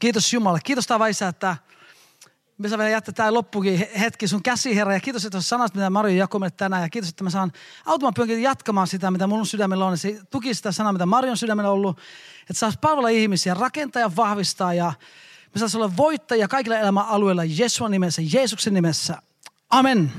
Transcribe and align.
Kiitos 0.00 0.32
Jumala. 0.32 0.58
Kiitos 0.64 0.86
Taava 0.86 1.06
Isä, 1.06 1.28
että 1.28 1.56
me 2.58 2.68
saa 2.68 2.78
vielä 2.78 2.90
jättää 2.90 3.12
tämä 3.12 3.34
loppukin 3.34 3.88
hetki 4.00 4.28
sun 4.28 4.42
käsi, 4.42 4.76
Herra. 4.76 4.94
Ja 4.94 5.00
kiitos, 5.00 5.24
että 5.24 5.40
sanat, 5.40 5.74
mitä 5.74 5.90
Mario 5.90 6.16
jakoi 6.16 6.40
meille 6.40 6.54
tänään. 6.56 6.82
Ja 6.82 6.88
kiitos, 6.88 7.10
että 7.10 7.24
mä 7.24 7.30
saan 7.30 7.52
auttamaan 7.86 8.42
jatkamaan 8.42 8.86
sitä, 8.86 9.10
mitä 9.10 9.26
mun 9.26 9.46
sydämellä 9.46 9.86
on. 9.86 9.92
Ja 9.92 9.96
se 9.96 10.20
tuki 10.30 10.54
sitä 10.54 10.72
sanaa, 10.72 10.92
mitä 10.92 11.06
Marion 11.06 11.36
sydämellä 11.36 11.70
on 11.70 11.74
ollut. 11.74 11.98
Että 12.40 12.54
saisi 12.54 12.78
palvella 12.80 13.08
ihmisiä, 13.08 13.54
rakentaa 13.54 14.02
ja 14.02 14.16
vahvistaa. 14.16 14.74
Ja 14.74 14.92
me 15.54 15.58
saisi 15.58 15.76
olla 15.76 15.96
voittajia 15.96 16.48
kaikilla 16.48 16.76
elämän 16.76 17.06
alueilla 17.06 17.44
Jeesuan 17.44 17.90
nimessä, 17.90 18.22
Jeesuksen 18.32 18.74
nimessä. 18.74 19.22
Amen. 19.70 20.12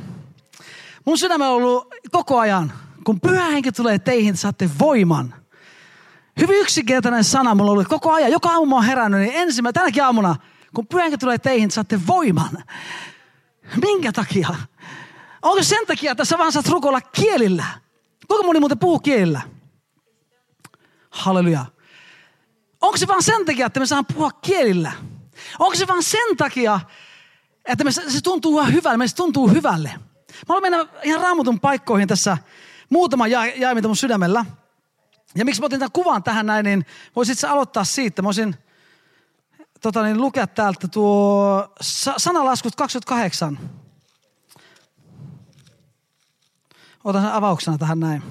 Mun 1.05 1.17
sydämellä 1.17 1.51
on 1.51 1.63
ollut 1.63 1.87
koko 2.11 2.39
ajan, 2.39 2.73
kun 3.03 3.21
pyhä 3.21 3.45
henki 3.45 3.71
tulee 3.71 3.99
teihin, 3.99 4.37
saatte 4.37 4.69
voiman. 4.79 5.38
Hyvin 6.39 6.59
yksinkertainen 6.61 7.23
sana 7.23 7.55
mulla 7.55 7.71
ollut 7.71 7.87
koko 7.87 8.11
ajan. 8.11 8.31
Joka 8.31 8.49
aamu 8.49 8.65
mä 8.65 8.75
oon 8.75 8.83
herännyt, 8.83 9.21
niin 9.21 9.33
ensimmäinen, 9.35 9.73
tänäkin 9.73 10.03
aamuna, 10.03 10.35
kun 10.75 10.87
pyhä 10.87 11.17
tulee 11.17 11.37
teihin, 11.37 11.71
saatte 11.71 11.99
voiman. 12.07 12.63
Minkä 13.81 14.11
takia? 14.11 14.49
Onko 15.41 15.63
sen 15.63 15.87
takia, 15.87 16.11
että 16.11 16.25
sä 16.25 16.37
vaan 16.37 16.51
saat 16.51 16.67
rukoilla 16.67 17.01
kielillä? 17.01 17.65
Kuinka 18.27 18.45
moni 18.45 18.59
muuten 18.59 18.79
puhuu 18.79 18.99
kielillä? 18.99 19.41
Halleluja. 21.09 21.65
Onko 22.81 22.97
se 22.97 23.07
vaan 23.07 23.23
sen 23.23 23.45
takia, 23.45 23.65
että 23.65 23.79
me 23.79 23.85
saan 23.85 24.05
puhua 24.05 24.31
kielillä? 24.31 24.91
Onko 25.59 25.75
se 25.75 25.87
vaan 25.87 26.03
sen 26.03 26.37
takia, 26.37 26.79
että 27.65 27.83
me, 27.83 27.91
se 27.91 28.21
tuntuu 28.23 28.63
hyvälle, 28.63 28.97
meistä 28.97 29.17
tuntuu 29.17 29.49
hyvälle? 29.49 29.89
Mä 29.97 30.45
haluan 30.47 30.71
mennä 30.71 30.85
ihan 31.03 31.21
raamutun 31.21 31.59
paikkoihin 31.59 32.07
tässä 32.07 32.37
muutama 32.89 33.27
jae, 33.27 33.73
mitä 33.73 33.87
mun 33.87 33.95
sydämellä. 33.95 34.45
Ja 35.35 35.45
miksi 35.45 35.61
mä 35.61 35.65
otin 35.65 35.79
tämän 35.79 35.91
kuvan 35.91 36.23
tähän 36.23 36.45
näin, 36.45 36.63
niin 36.65 36.85
voisit 37.15 37.39
sä 37.39 37.51
aloittaa 37.51 37.83
siitä. 37.83 38.21
Mä 38.21 38.25
voisin 38.25 38.55
tota 39.81 40.03
niin, 40.03 40.21
lukea 40.21 40.47
täältä 40.47 40.87
tuo 40.87 41.73
sanalaskut 42.17 42.75
28. 42.75 43.59
Otan 47.03 47.21
sen 47.21 47.31
avauksena 47.31 47.77
tähän 47.77 47.99
näin. 47.99 48.23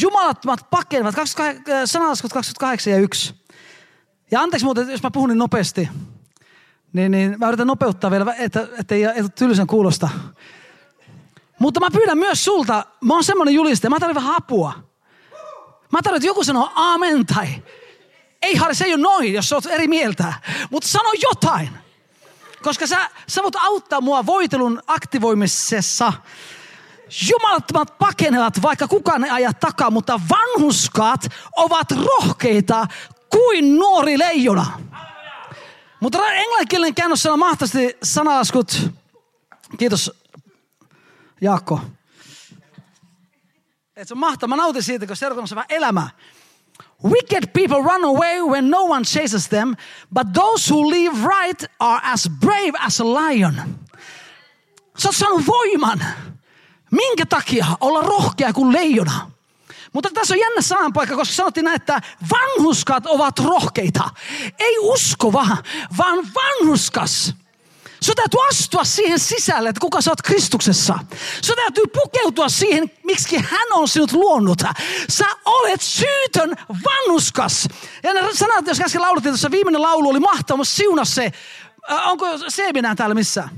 Jumalattomat 0.00 0.70
pakenevat, 0.70 1.14
sanalaskut 1.84 2.32
28 2.32 2.92
ja 2.92 2.98
1. 2.98 3.34
Ja 4.30 4.40
anteeksi 4.40 4.64
muuten, 4.64 4.88
jos 4.88 5.02
mä 5.02 5.10
puhun 5.10 5.28
niin 5.28 5.38
nopeasti, 5.38 5.88
niin, 6.92 7.12
niin 7.12 7.36
mä 7.38 7.48
yritän 7.48 7.66
nopeuttaa 7.66 8.10
vielä, 8.10 8.34
että, 8.38 8.68
että 8.78 8.94
ei, 8.94 9.04
ei 9.04 9.28
tylsän 9.34 9.66
kuulosta. 9.66 10.08
Mutta 11.58 11.80
mä 11.80 11.90
pyydän 11.90 12.18
myös 12.18 12.44
sulta, 12.44 12.86
mä 13.00 13.14
oon 13.14 13.24
semmonen 13.24 13.54
julistaja, 13.54 13.90
mä 13.90 14.00
tarvitsen 14.00 14.22
vähän 14.24 14.36
apua. 14.36 14.72
Mä 15.92 16.02
tarvitsen, 16.02 16.16
että 16.16 16.26
joku 16.26 16.44
sanoo 16.44 16.70
amen 16.74 17.26
tai 17.26 17.62
ei 18.42 18.56
Harri, 18.56 18.74
se 18.74 18.84
ei 18.84 18.94
ole 18.94 19.02
noin, 19.02 19.32
jos 19.32 19.52
oot 19.52 19.66
eri 19.66 19.88
mieltä. 19.88 20.34
Mutta 20.70 20.88
sano 20.88 21.10
jotain. 21.22 21.70
Koska 22.62 22.86
sä, 22.86 23.10
sä 23.28 23.42
voit 23.42 23.56
auttaa 23.56 24.00
mua 24.00 24.26
voitelun 24.26 24.82
aktivoimisessa. 24.86 26.12
Jumalattomat 27.30 27.98
pakenevat, 27.98 28.62
vaikka 28.62 28.88
kukaan 28.88 29.24
ei 29.24 29.30
aja 29.30 29.52
takaa, 29.52 29.90
mutta 29.90 30.20
vanhuskaat 30.30 31.20
ovat 31.56 31.88
rohkeita 31.90 32.86
kuin 33.30 33.76
nuori 33.76 34.18
leijona. 34.18 34.66
Mutta 36.00 36.32
englanninkielinen 36.32 36.94
käännös 36.94 37.22
sanoo 37.22 37.36
mahtavasti 37.36 37.96
sanalaskut. 38.02 38.90
Kiitos 39.78 40.12
Jaakko. 41.40 41.80
Et 43.96 44.08
se 44.08 44.14
on 44.14 44.18
mahtavaa. 44.18 44.56
Mä 44.56 44.62
nautin 44.62 44.82
siitä, 44.82 45.06
kun 45.06 45.16
seurakunnassa 45.16 45.56
on 45.56 45.64
elämä. 45.68 46.08
Wicked 47.04 47.46
people 47.52 47.92
run 47.92 48.04
away 48.04 48.40
when 48.42 48.70
no 48.70 48.82
one 48.82 49.04
chases 49.04 49.48
them, 49.48 49.74
but 50.14 50.32
those 50.32 50.74
who 50.74 50.90
live 50.90 51.18
right 51.28 51.64
are 51.78 52.00
as 52.02 52.28
brave 52.40 52.72
as 52.78 53.00
a 53.00 53.04
lion. 53.04 53.54
Sä 54.98 55.08
oot 55.08 55.16
saanut 55.16 55.46
voiman. 55.46 56.04
Minkä 56.90 57.26
takia 57.26 57.66
olla 57.80 58.00
rohkea 58.02 58.52
kuin 58.52 58.72
leijona? 58.72 59.30
Mutta 59.92 60.10
tässä 60.14 60.34
on 60.34 60.40
jännä 60.40 60.62
sananpaikka, 60.62 61.16
koska 61.16 61.34
sanottiin 61.34 61.64
näin, 61.64 61.76
että 61.76 62.00
vanhuskat 62.30 63.06
ovat 63.06 63.38
rohkeita. 63.38 64.10
Ei 64.58 64.78
uskova, 64.78 65.46
vaan 65.98 66.18
vanhuskas. 66.34 67.34
Sun 68.06 68.14
täytyy 68.14 68.40
astua 68.48 68.84
siihen 68.84 69.18
sisälle, 69.18 69.68
että 69.68 69.80
kuka 69.80 70.00
sä 70.00 70.10
oot 70.10 70.22
Kristuksessa. 70.22 70.98
Sun 71.42 71.56
täytyy 71.56 71.84
pukeutua 71.86 72.48
siihen, 72.48 72.90
miksi 73.04 73.36
hän 73.36 73.68
on 73.72 73.88
sinut 73.88 74.12
luonut. 74.12 74.58
Sä 75.08 75.24
olet 75.44 75.80
syytön 75.80 76.56
vanhuskas. 76.84 77.68
Ja 78.02 78.12
ne 78.12 78.20
sanat, 78.32 78.66
jos 78.66 78.80
äsken 78.80 79.02
laulettiin, 79.02 79.32
tuossa 79.32 79.50
viimeinen 79.50 79.82
laulu 79.82 80.08
oli 80.08 80.20
mahtava, 80.20 80.64
siuna 80.64 81.04
se. 81.04 81.32
Äh, 81.90 82.08
onko 82.08 82.26
se 82.48 82.72
minä 82.72 82.94
täällä 82.94 83.14
missä? 83.14 83.48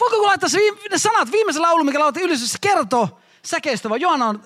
Voiko 0.00 0.26
laittaa 0.26 0.48
se 0.48 0.58
viime, 0.58 0.78
ne 0.90 0.98
sanat, 0.98 1.32
viimeisen 1.32 1.62
laulu, 1.62 1.84
mikä 1.84 1.98
laulettiin 1.98 2.38
se 2.38 2.58
kertoo 2.60 3.20
säkeistä, 3.44 3.88
vaan 3.88 4.00
Johanna 4.00 4.26
on, 4.26 4.42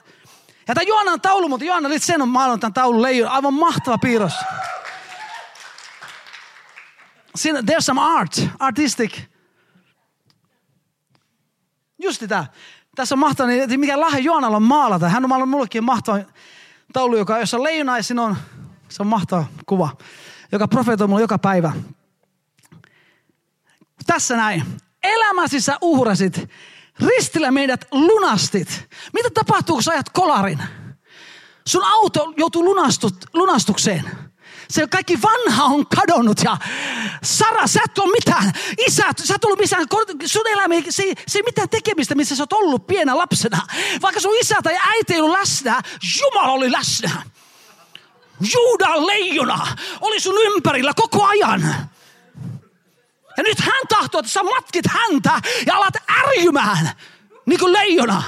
ja 0.68 0.74
tämä 0.74 0.82
Johanna 0.82 1.12
on 1.12 1.20
taulu, 1.20 1.48
mutta 1.48 1.66
Johanna 1.66 1.88
sen 1.98 2.22
on 2.22 2.28
maalannut 2.28 2.60
tämän 2.60 2.74
taulun 2.74 3.02
leijun. 3.02 3.28
Aivan 3.28 3.54
mahtava 3.54 3.98
piirros. 3.98 4.32
Siinä, 7.36 7.60
there's 7.60 7.80
some 7.80 8.00
art, 8.00 8.40
artistic. 8.58 9.20
Just 12.02 12.22
tämä. 12.28 12.46
Tässä 12.94 13.14
on 13.14 13.18
mahtava, 13.18 13.48
niin 13.48 13.80
mikä 13.80 14.00
lahja 14.00 14.18
Joonalla 14.18 14.56
on 14.56 14.62
maalata. 14.62 15.08
Hän 15.08 15.24
on 15.24 15.28
maalannut 15.28 15.50
mullekin 15.50 15.84
mahtava 15.84 16.18
taulu, 16.92 17.16
joka, 17.16 17.38
jossa 17.38 17.62
leijona 17.62 17.98
ja 17.98 18.22
on, 18.22 18.36
se 18.88 19.02
on 19.02 19.06
mahtava 19.06 19.44
kuva, 19.66 19.96
joka 20.52 20.68
profeetoi 20.68 21.08
mulle 21.08 21.20
joka 21.20 21.38
päivä. 21.38 21.72
Tässä 24.06 24.36
näin. 24.36 24.64
Elämäsi 25.02 25.60
sä 25.60 25.78
uhrasit. 25.80 26.50
Ristillä 27.06 27.50
meidät 27.50 27.84
lunastit. 27.90 28.88
Mitä 29.12 29.30
tapahtuu, 29.34 29.76
kun 29.76 29.82
sä 29.82 29.90
ajat 29.90 30.08
kolarin? 30.08 30.62
Sun 31.66 31.84
auto 31.84 32.32
joutuu 32.36 32.64
lunastut, 32.64 33.14
lunastukseen. 33.34 34.25
Se 34.70 34.86
kaikki 34.86 35.18
vanha 35.22 35.64
on 35.64 35.86
kadonnut 35.86 36.40
ja 36.44 36.56
Sara, 37.22 37.66
sä 37.66 37.80
et 37.84 37.98
ole 37.98 38.12
mitään. 38.12 38.52
Isä, 38.86 39.04
sä 39.24 39.34
et 39.34 39.44
ollut 39.44 39.58
missään. 39.58 39.86
Sun 40.26 40.48
elämä, 40.48 40.74
se, 40.90 41.12
se 41.28 41.42
mitään 41.42 41.68
tekemistä, 41.68 42.14
missä 42.14 42.36
sä 42.36 42.42
oot 42.42 42.52
ollut 42.52 42.86
pienä 42.86 43.16
lapsena. 43.16 43.66
Vaikka 44.02 44.20
sun 44.20 44.38
isä 44.40 44.56
tai 44.62 44.76
äiti 44.88 45.14
ei 45.14 45.20
ollut 45.20 45.38
läsnä, 45.38 45.82
Jumala 46.20 46.52
oli 46.52 46.72
läsnä. 46.72 47.22
Juudan 48.54 49.06
leijona 49.06 49.66
oli 50.00 50.20
sun 50.20 50.34
ympärillä 50.46 50.92
koko 50.96 51.26
ajan. 51.26 51.90
Ja 53.36 53.42
nyt 53.42 53.60
hän 53.60 53.86
tahtoo, 53.88 54.18
että 54.18 54.32
sä 54.32 54.42
matkit 54.42 54.86
häntä 54.86 55.40
ja 55.66 55.74
alat 55.74 55.94
ärjymään 56.10 56.90
niin 57.46 57.58
kuin 57.58 57.72
leijona. 57.72 58.22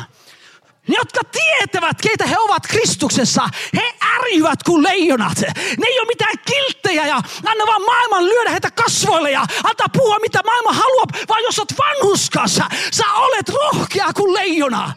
Ne, 0.88 0.94
jotka 0.98 1.20
tietävät, 1.32 2.00
keitä 2.02 2.26
he 2.26 2.38
ovat 2.38 2.66
Kristuksessa, 2.66 3.48
he 3.76 3.94
ärjyvät 4.14 4.62
kuin 4.62 4.82
leijonat. 4.82 5.40
Ne 5.78 5.86
ei 5.86 5.98
ole 6.00 6.06
mitään 6.06 6.34
kilttejä 6.46 7.06
ja 7.06 7.16
anna 7.46 7.66
vaan 7.66 7.82
maailman 7.82 8.24
lyödä 8.24 8.50
heitä 8.50 8.70
kasvoille 8.70 9.30
ja 9.30 9.46
antaa 9.64 9.88
puhua 9.92 10.18
mitä 10.18 10.40
maailma 10.44 10.72
haluaa. 10.72 11.06
Vaan 11.28 11.42
jos 11.42 11.58
olet 11.58 11.74
vanhuskas, 11.78 12.60
sä 12.92 13.04
olet 13.14 13.48
rohkea 13.48 14.12
kuin 14.16 14.34
leijona. 14.34 14.92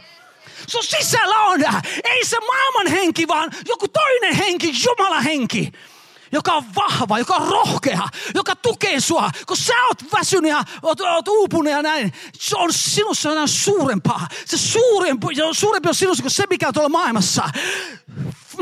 Sun 0.68 0.84
sisällä 0.84 1.40
on, 1.40 1.62
ei 2.04 2.26
se 2.26 2.38
maailman 2.40 2.88
henki, 2.88 3.28
vaan 3.28 3.52
joku 3.68 3.88
toinen 3.88 4.36
henki, 4.36 4.72
Jumalan 4.86 5.24
henki 5.24 5.72
joka 6.32 6.54
on 6.54 6.64
vahva, 6.76 7.20
joka 7.20 7.36
on 7.36 7.48
rohkea, 7.48 8.08
joka 8.36 8.56
tukee 8.56 9.00
sua. 9.00 9.30
Kun 9.48 9.58
sä 9.58 9.74
oot 9.88 9.98
väsynyt 10.14 10.52
ja 10.52 10.64
oot, 10.82 11.02
oot 11.02 11.28
uupunut 11.28 11.72
ja 11.72 11.82
näin, 11.82 12.14
se 12.40 12.56
on 12.58 12.74
sinussa 12.74 13.30
jotain 13.30 13.48
suurempaa. 13.48 14.28
Se 14.46 14.58
suurempi, 14.58 15.36
se 15.36 15.44
on 15.44 15.56
suurempi 15.56 15.90
on 15.90 15.96
sinussa 15.96 16.24
kuin 16.24 16.32
se, 16.32 16.44
mikä 16.50 16.68
on 16.68 16.74
tuolla 16.74 16.90
maailmassa. 16.90 17.50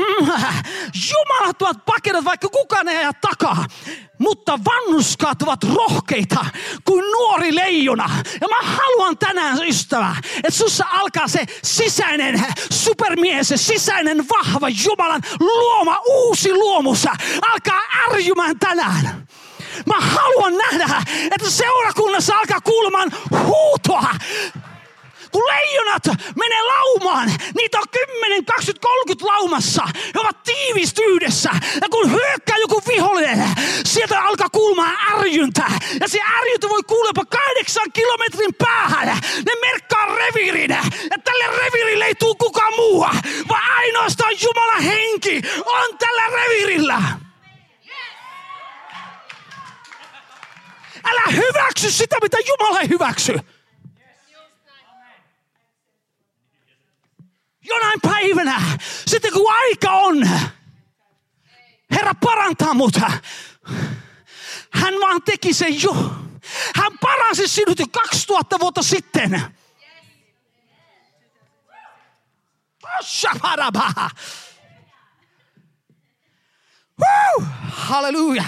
Jumalattomat 1.10 1.84
pakenat, 1.84 2.24
vaikka 2.24 2.48
kukaan 2.48 2.88
ei 2.88 2.96
aja 2.96 3.12
takaa. 3.12 3.64
Mutta 4.18 4.58
vannuskaat 4.64 5.42
ovat 5.42 5.64
rohkeita 5.64 6.46
kuin 6.84 7.04
nuori 7.12 7.54
leijona. 7.54 8.10
Ja 8.40 8.48
mä 8.48 8.56
haluan 8.62 9.18
tänään, 9.18 9.58
ystävä, 9.68 10.16
että 10.36 10.50
sussa 10.50 10.84
alkaa 10.90 11.28
se 11.28 11.44
sisäinen 11.62 12.44
supermies, 12.70 13.48
se 13.48 13.56
sisäinen 13.56 14.28
vahva 14.28 14.68
Jumalan 14.84 15.22
luoma 15.40 16.00
uusi 16.06 16.54
luomus. 16.54 17.06
Alkaa 17.52 17.80
ärjymään 18.06 18.58
tänään. 18.58 19.26
Mä 19.86 20.00
haluan 20.00 20.52
nähdä, 20.56 21.02
että 21.30 21.50
seurakunnassa 21.50 22.38
alkaa 22.38 22.60
kuulemaan 22.60 23.12
huutoa 23.30 24.04
kun 25.32 25.46
leijonat 25.46 26.04
menee 26.36 26.62
laumaan, 26.62 27.32
niitä 27.54 27.78
on 27.78 27.88
10, 27.90 28.44
20, 28.44 28.88
30 28.88 29.26
laumassa. 29.26 29.82
He 30.14 30.20
ovat 30.20 30.42
tiivisti 30.42 31.04
yhdessä. 31.04 31.50
Ja 31.80 31.88
kun 31.90 32.10
hyökkää 32.12 32.56
joku 32.58 32.82
vihollinen, 32.88 33.48
sieltä 33.84 34.22
alkaa 34.22 34.48
kuulumaan 34.50 34.96
ärjyntä. 35.12 35.64
Ja 36.00 36.08
se 36.08 36.18
ärjyntä 36.38 36.68
voi 36.68 36.82
kuulla 36.82 37.24
kahdeksan 37.30 37.92
kilometrin 37.92 38.54
päähän. 38.58 39.06
Ne 39.46 39.52
merkkaa 39.60 40.06
reviirin. 40.06 40.70
Ja 41.10 41.18
tälle 41.24 41.46
reviirille 41.46 42.04
ei 42.04 42.14
tule 42.14 42.36
kukaan 42.38 42.74
muu 42.76 43.06
Jumalan 44.42 44.82
henki 44.82 45.42
on 45.66 45.98
tällä 45.98 46.22
revirillä. 46.26 47.02
Älä 51.04 51.22
hyväksy 51.30 51.90
sitä, 51.90 52.16
mitä 52.22 52.36
Jumala 52.48 52.80
ei 52.80 52.88
hyväksy. 52.88 53.34
Jonain 57.70 58.00
päivänä, 58.00 58.62
sitten 59.06 59.32
kun 59.32 59.52
aika 59.52 59.90
on, 59.90 60.28
Herra 61.90 62.14
parantaa 62.14 62.74
mut. 62.74 62.94
Hän 64.70 64.94
vaan 65.00 65.22
teki 65.22 65.54
sen 65.54 65.82
jo. 65.82 65.94
Hän 66.74 66.98
paransi 67.00 67.48
sinut 67.48 67.78
jo 67.78 67.86
2000 67.92 68.60
vuotta 68.60 68.82
sitten. 68.82 69.42
Halleluja. 77.70 78.44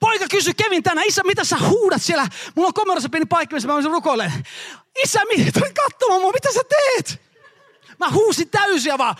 Poika 0.00 0.26
kysyi 0.30 0.54
Kevin 0.54 0.82
tänään, 0.82 1.06
isä, 1.06 1.22
mitä 1.22 1.44
sä 1.44 1.56
huudat 1.58 2.02
siellä? 2.02 2.26
Mulla 2.54 2.66
on 2.66 2.74
komerossa 2.74 3.08
pieni 3.08 3.26
paikka, 3.26 3.56
missä 3.56 3.68
mä 3.68 3.80
rukoilemaan. 3.80 4.44
Isä, 5.04 5.20
mitä 5.36 5.60
katsomaan 5.60 6.20
mua, 6.20 6.32
mitä 6.32 6.52
sä 6.52 6.60
teet? 6.68 6.79
Mä 8.00 8.10
huusin 8.10 8.50
täysiä 8.50 8.98
vaan. 8.98 9.16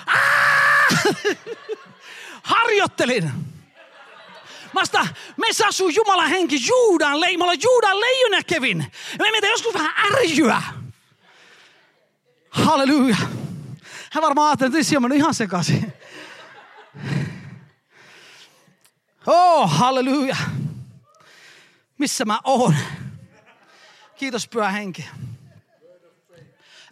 Harjoittelin. 2.42 3.32
Vasta 4.74 5.06
meissä 5.36 5.66
asuu 5.66 5.88
Jumalan 5.88 6.28
henki 6.28 6.66
Juudan 6.66 7.20
leimalla. 7.20 7.54
Juudan 7.54 8.00
leijona 8.00 8.42
Kevin. 8.42 8.92
Ja 9.12 9.18
me 9.18 9.30
meitä 9.30 9.46
joskus 9.46 9.74
vähän 9.74 10.12
ärjyä. 10.12 10.62
Halleluja. 12.50 13.16
Hän 14.12 14.22
varmaan 14.22 14.48
ajattelee, 14.48 14.80
että 14.80 14.96
on 15.04 15.12
ihan 15.12 15.34
sekaisin. 15.34 15.92
Oh, 19.26 19.70
halleluja. 19.70 20.36
Missä 21.98 22.24
mä 22.24 22.38
oon? 22.44 22.76
Kiitos 24.16 24.48
pyhä 24.48 24.70
henki. 24.70 25.08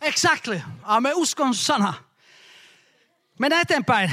Exactly. 0.00 0.62
Amen. 0.82 1.14
Uskon 1.14 1.54
sana. 1.54 1.94
Mennään 3.38 3.62
eteenpäin. 3.62 4.10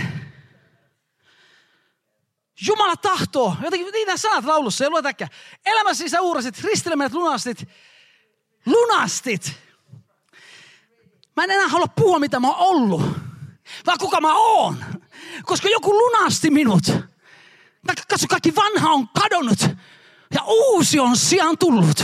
Jumala 2.68 2.96
tahtoo. 2.96 3.56
Jotenkin 3.62 3.92
niitä 3.92 4.18
sanat 4.18 4.46
laulussa 4.46 4.86
ei 4.86 4.90
äkkiä. 5.06 5.28
Elämässä 5.66 6.10
sä 6.10 6.22
uurasit, 6.22 6.64
ristille 6.64 7.10
lunastit. 7.14 7.70
Lunastit. 8.66 9.54
Mä 11.36 11.44
en 11.44 11.52
enää 11.52 11.68
halua 11.68 11.88
puhua, 11.88 12.20
mitä 12.20 12.40
mä 12.40 12.48
oon 12.48 12.58
ollut. 12.58 13.02
Vaan 13.86 13.98
kuka 14.00 14.22
mä 14.22 14.34
oon. 14.34 14.86
Koska 15.44 15.70
joku 15.70 15.94
lunasti 15.94 16.52
minut. 16.52 16.84
Katso, 18.10 18.28
kaikki 18.30 18.56
vanha 18.56 18.90
on 18.90 19.10
kadonnut. 19.10 19.60
Ja 20.34 20.42
uusi 20.46 21.00
on 21.00 21.18
sijaan 21.18 21.58
tullut. 21.58 22.04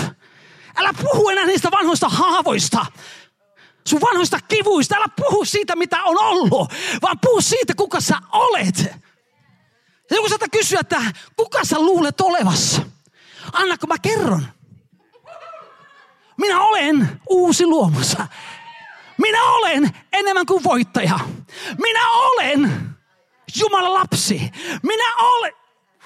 Älä 0.75 0.93
puhu 1.01 1.29
enää 1.29 1.45
niistä 1.45 1.71
vanhoista 1.71 2.09
haavoista. 2.09 2.85
Sun 3.87 4.01
vanhoista 4.01 4.39
kivuista. 4.47 4.95
Älä 4.95 5.05
puhu 5.15 5.45
siitä, 5.45 5.75
mitä 5.75 6.03
on 6.03 6.17
ollut. 6.17 6.73
Vaan 7.01 7.19
puhu 7.19 7.41
siitä, 7.41 7.73
kuka 7.75 8.01
sä 8.01 8.15
olet. 8.31 8.75
Ja 10.09 10.15
joku 10.15 10.29
saattaa 10.29 10.47
kysyä, 10.51 10.79
että 10.79 11.01
kuka 11.35 11.65
sä 11.65 11.79
luulet 11.79 12.21
olevassa? 12.21 12.81
Annako 13.53 13.87
mä 13.87 13.97
kerron? 13.97 14.45
Minä 16.37 16.61
olen 16.61 17.21
uusi 17.29 17.65
luomussa. 17.65 18.27
Minä 19.17 19.43
olen 19.43 19.89
enemmän 20.13 20.45
kuin 20.45 20.63
voittaja. 20.63 21.19
Minä 21.77 22.09
olen 22.09 22.91
Jumalan 23.55 23.93
lapsi. 23.93 24.51
Minä 24.83 25.15
olen... 25.17 25.53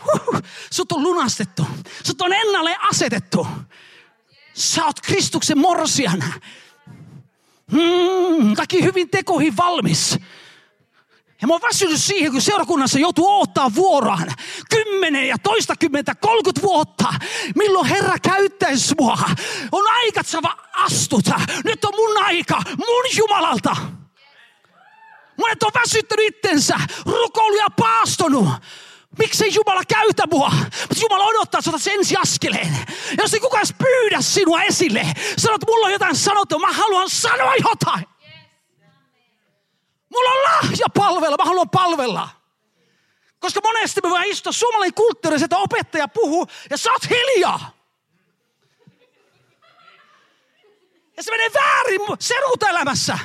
Huh, 0.05 0.41
sut 0.71 0.91
on 0.91 1.03
lunastettu. 1.03 1.67
Sut 2.03 2.21
on 2.21 2.33
ennalle 2.33 2.77
asetettu. 2.81 3.47
Sä 4.53 4.85
oot 4.85 5.01
Kristuksen 5.01 5.57
morsiana. 5.57 6.25
Hmm, 7.71 8.55
kaikki 8.55 8.83
hyvin 8.83 9.09
tekoihin 9.09 9.57
valmis. 9.57 10.19
Ja 11.41 11.47
mä 11.47 11.53
oon 11.53 11.61
väsynyt 11.61 12.01
siihen, 12.01 12.31
kun 12.31 12.41
seurakunnassa 12.41 12.99
joutuu 12.99 13.37
odottaa 13.37 13.75
vuoroaan. 13.75 14.31
Kymmenen 14.69 15.27
ja 15.27 15.37
toista 15.37 15.73
kymmentä, 15.79 16.15
kolkut 16.15 16.61
vuotta. 16.61 17.13
Milloin 17.55 17.87
Herra 17.87 18.15
käyttäisi 18.21 18.95
mua? 18.99 19.17
On 19.71 19.83
aika, 19.91 20.19
että 20.19 20.31
sä 20.31 20.39
astut. 20.73 21.25
Nyt 21.63 21.85
on 21.85 21.93
mun 21.95 22.23
aika, 22.23 22.61
mun 22.77 23.17
Jumalalta. 23.17 23.75
Monet 25.37 25.63
on 25.63 25.71
väsyttänyt 25.73 26.25
itsensä, 26.25 26.79
rukoilu 27.05 27.55
ja 27.55 27.67
paastonut. 27.69 28.47
Miksei 29.19 29.53
Jumala 29.53 29.81
käytä 29.87 30.23
mua? 30.31 30.49
Mutta 30.49 31.01
Jumala 31.01 31.25
odottaa, 31.25 31.59
että 31.59 31.77
sen 31.77 31.93
ensi 31.93 32.15
askeleen. 32.15 32.77
Jos 33.17 33.33
ei 33.33 33.39
kukaan 33.39 33.65
pyydä 33.77 34.21
sinua 34.21 34.63
esille, 34.63 35.05
sanot, 35.37 35.61
mulla 35.67 35.85
on 35.85 35.91
jotain 35.91 36.15
sanottu, 36.15 36.59
mä 36.59 36.71
haluan 36.71 37.09
sanoa 37.09 37.53
jotain. 37.55 38.05
Mulla 40.09 40.29
on 40.29 40.43
lahja 40.43 40.87
palvella, 40.93 41.37
mä 41.37 41.45
haluan 41.45 41.69
palvella. 41.69 42.29
Koska 43.39 43.61
monesti 43.63 44.01
me 44.03 44.09
voidaan 44.09 44.27
istua 44.27 44.51
suomalainen 44.51 44.93
kulttuuri, 44.93 45.43
että 45.43 45.57
opettaja 45.57 46.07
puhuu 46.07 46.47
ja 46.69 46.77
sä 46.77 46.91
oot 46.91 47.09
hiljaa. 47.09 47.75
Ja 51.17 51.23
se 51.23 51.31
menee 51.31 51.49
väärin 51.53 52.01
seruutelämässä. 52.19 53.19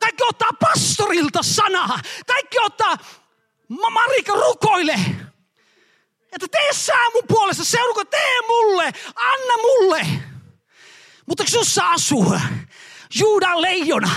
Kaikki 0.00 0.24
ottaa 0.28 0.48
pastorilta 0.60 1.42
sanaa. 1.42 1.98
Kaikki 2.26 2.58
ottaa, 2.58 2.96
Marika 3.68 4.32
rukoile. 4.32 5.00
Että 6.32 6.46
tee 6.50 6.72
sä 6.72 6.92
mun 7.14 7.24
puolesta, 7.28 7.64
seurako, 7.64 8.04
tee 8.04 8.40
mulle, 8.48 8.92
anna 9.16 9.56
mulle. 9.62 10.06
Mutta 11.26 11.44
sinussa 11.46 11.90
asuu 11.90 12.34
Juudan 13.14 13.62
leijona 13.62 14.10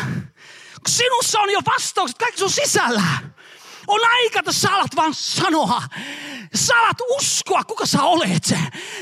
Sinussa 0.87 1.39
on 1.39 1.49
jo 1.49 1.59
vastaukset 1.65 2.17
kaikki 2.17 2.39
sun 2.39 2.49
sisällä. 2.49 3.03
On 3.87 3.99
aika, 4.09 4.51
sä 4.51 4.73
alat 4.73 4.95
vaan 4.95 5.13
sanoa. 5.13 5.83
Sä 6.55 6.79
alat 6.79 6.97
uskoa, 7.17 7.63
kuka 7.63 7.85
sä 7.85 8.03
olet. 8.03 8.45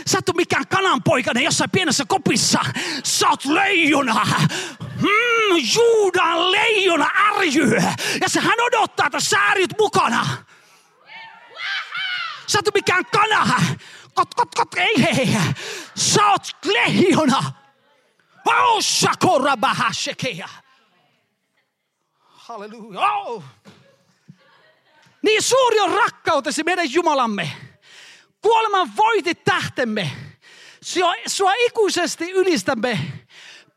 Sä 0.08 0.18
et 0.18 0.30
ole 0.30 0.36
mikään 0.36 0.68
kananpoikainen 0.68 1.44
jossain 1.44 1.70
pienessä 1.70 2.06
kopissa. 2.08 2.60
Sä 3.04 3.30
oot 3.30 3.46
leijona. 3.46 4.26
Mm, 4.80 5.58
Juudan 5.76 6.52
leijona 6.52 7.12
ärjyy. 7.28 7.76
Ja 8.22 8.30
se 8.30 8.40
hän 8.40 8.60
odottaa, 8.62 9.06
että 9.06 9.20
sä 9.20 9.48
ärjyt 9.48 9.74
mukana. 9.80 10.28
Sä 12.48 12.60
et 12.60 12.68
ole 12.68 12.74
mikään 12.76 13.06
kana. 13.06 13.56
Kot, 14.14 14.34
kot, 14.34 14.56
kot, 14.56 14.74
ei 14.78 15.04
hei. 15.04 15.38
Sä 15.96 16.26
oot 16.28 16.48
leijona. 16.66 17.44
Oh, 18.46 18.82
shakora 18.82 19.58
bahashekeja. 19.58 20.50
Halleluja. 22.20 23.12
Oh. 23.12 23.44
Niin 25.24 25.42
suuri 25.42 25.80
on 25.80 25.92
rakkautesi 25.92 26.64
meidän 26.64 26.94
Jumalamme. 26.94 27.52
Kuoleman 28.42 28.96
voitit 28.98 29.44
tähtemme. 29.44 30.12
Sua, 30.82 31.14
sua 31.28 31.54
ikuisesti 31.54 32.32
ylistämme. 32.32 33.00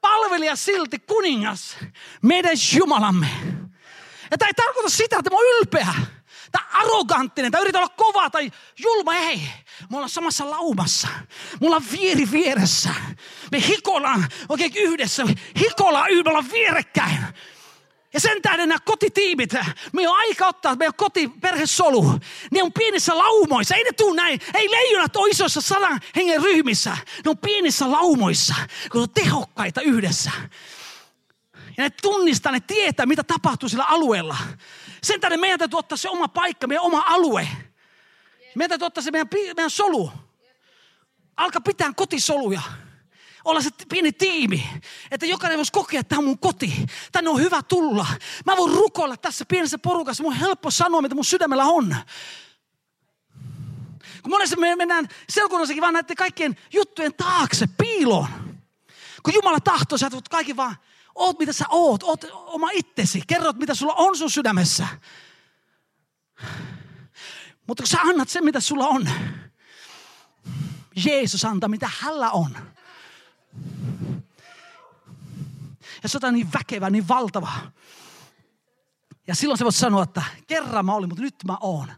Palvelija 0.00 0.56
silti 0.56 0.98
kuningas. 0.98 1.76
Meidän 2.22 2.56
Jumalamme. 2.76 3.26
Ja 4.30 4.38
tämä 4.38 4.48
ei 4.48 4.54
tarkoita 4.54 4.88
sitä, 4.88 5.16
että 5.18 5.30
mä 5.30 5.36
oon 5.36 5.58
ylpeä. 5.58 5.94
Tai 6.52 6.64
arroganttinen, 6.72 7.52
tai 7.52 7.60
yritän 7.60 7.82
olla 7.82 7.94
kova 7.96 8.30
tai 8.30 8.52
julma. 8.78 9.14
Ei, 9.14 9.48
me 9.90 9.96
ollaan 9.96 10.08
samassa 10.08 10.50
laumassa. 10.50 11.08
Mulla 11.60 11.76
on 11.76 11.84
vieri 11.92 12.30
vieressä. 12.32 12.94
Me 13.52 13.66
hikolaan 13.68 14.28
oikein 14.48 14.72
yhdessä. 14.76 15.24
Hikolaan, 15.60 16.06
me 16.14 16.22
ollaan 16.26 16.50
vierekkäin. 16.52 17.18
Ja 18.12 18.20
sen 18.20 18.42
tähden 18.42 18.68
nämä 18.68 18.78
kotitiimit, 18.84 19.52
me 19.92 20.08
on 20.08 20.16
aika 20.16 20.46
ottaa 20.46 20.76
meidän 20.76 20.94
kotiperhesolu. 20.96 22.20
Ne 22.50 22.62
on 22.62 22.72
pienissä 22.72 23.18
laumoissa. 23.18 23.74
Ei 23.74 23.84
ne 23.84 23.92
tuu 23.92 24.12
näin. 24.12 24.40
Ei 24.54 24.70
leijonat 24.70 25.16
ole 25.16 25.30
isoissa 25.30 25.60
sadan 25.60 26.00
hengen 26.16 26.42
ryhmissä. 26.42 26.96
Ne 27.24 27.30
on 27.30 27.38
pienissä 27.38 27.90
laumoissa, 27.90 28.54
kun 28.92 29.02
on 29.02 29.10
tehokkaita 29.10 29.80
yhdessä. 29.80 30.30
Ja 31.76 31.84
ne 31.84 31.90
tunnistaa, 31.90 32.52
ne 32.52 32.60
tietää, 32.60 33.06
mitä 33.06 33.22
tapahtuu 33.22 33.68
sillä 33.68 33.84
alueella. 33.84 34.36
Sen 35.02 35.20
tähden 35.20 35.40
meidän 35.40 35.58
täytyy 35.58 35.78
ottaa 35.78 35.98
se 35.98 36.08
oma 36.08 36.28
paikka, 36.28 36.66
meidän 36.66 36.84
oma 36.84 37.04
alue. 37.06 37.48
Meidän 38.54 38.68
täytyy 38.68 38.86
ottaa 38.86 39.02
se 39.02 39.10
meidän, 39.10 39.28
meidän 39.56 39.70
solu. 39.70 40.12
Alka 41.36 41.60
pitää 41.60 41.92
kotisoluja 41.96 42.60
olla 43.44 43.60
se 43.60 43.70
pieni 43.88 44.12
tiimi, 44.12 44.68
että 45.10 45.26
jokainen 45.26 45.58
voisi 45.58 45.72
kokea, 45.72 46.00
että 46.00 46.08
tämä 46.08 46.18
on 46.18 46.24
mun 46.24 46.38
koti. 46.38 46.86
Tänne 47.12 47.30
on 47.30 47.40
hyvä 47.40 47.62
tulla. 47.62 48.06
Mä 48.46 48.56
voin 48.56 48.74
rukoilla 48.74 49.16
tässä 49.16 49.44
pienessä 49.44 49.78
porukassa. 49.78 50.22
Mun 50.22 50.32
on 50.32 50.38
helppo 50.38 50.70
sanoa, 50.70 51.02
mitä 51.02 51.14
mun 51.14 51.24
sydämellä 51.24 51.64
on. 51.64 51.96
Kun 54.22 54.30
monesti 54.30 54.56
me 54.56 54.76
mennään 54.76 55.08
selkunnassakin 55.28 55.80
vaan 55.80 55.94
näiden 55.94 56.16
kaikkien 56.16 56.56
juttujen 56.72 57.14
taakse, 57.14 57.66
piiloon. 57.66 58.28
Kun 59.22 59.34
Jumala 59.34 59.60
tahtoo, 59.60 59.98
sä 59.98 60.10
voit 60.10 60.28
kaikki 60.28 60.56
vaan, 60.56 60.76
oot 61.14 61.38
mitä 61.38 61.52
sä 61.52 61.64
oot, 61.68 62.02
oot 62.02 62.24
oma 62.32 62.70
itsesi. 62.72 63.22
Kerrot, 63.26 63.56
mitä 63.56 63.74
sulla 63.74 63.94
on 63.94 64.16
sun 64.16 64.30
sydämessä. 64.30 64.86
Mutta 67.66 67.82
kun 67.82 67.88
sä 67.88 68.00
annat 68.00 68.28
sen, 68.28 68.44
mitä 68.44 68.60
sulla 68.60 68.86
on, 68.86 69.08
Jeesus 71.04 71.44
antaa, 71.44 71.68
mitä 71.68 71.90
hänellä 71.98 72.30
on. 72.30 72.71
Ja 76.02 76.08
se 76.08 76.18
on 76.22 76.34
niin 76.34 76.52
väkevä, 76.52 76.90
niin 76.90 77.08
valtava. 77.08 77.52
Ja 79.26 79.34
silloin 79.34 79.58
se 79.58 79.64
voit 79.64 79.74
sanoa, 79.74 80.02
että 80.02 80.22
kerran 80.46 80.86
mä 80.86 80.94
olin, 80.94 81.08
mutta 81.08 81.22
nyt 81.22 81.34
mä 81.46 81.56
oon. 81.60 81.92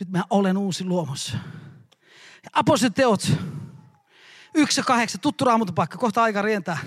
Nyt 0.00 0.10
mä 0.10 0.24
olen 0.30 0.56
uusi 0.56 0.84
luomus. 0.84 1.32
Ja 2.44 2.50
apostolien 2.52 2.94
teot, 2.94 3.22
yksi 4.54 4.80
ja 4.80 4.84
kahdeksan, 4.84 5.20
tuttu 5.20 5.44
raamutupaikka, 5.44 5.98
kohta 5.98 6.22
aika 6.22 6.42
rientää. 6.42 6.78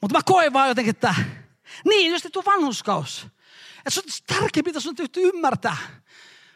Mutta 0.00 0.18
mä 0.18 0.22
koen 0.24 0.52
vaan 0.52 0.68
jotenkin, 0.68 0.90
että 0.90 1.14
niin, 1.84 2.12
jos 2.12 2.22
tuo 2.32 2.42
vanhuskaus. 2.46 3.26
Että 3.78 3.90
se 3.90 4.00
on 4.00 4.38
tärkeää, 4.38 4.62
mitä 4.66 4.80
sun 4.80 4.96
täytyy 4.96 5.28
ymmärtää. 5.28 5.76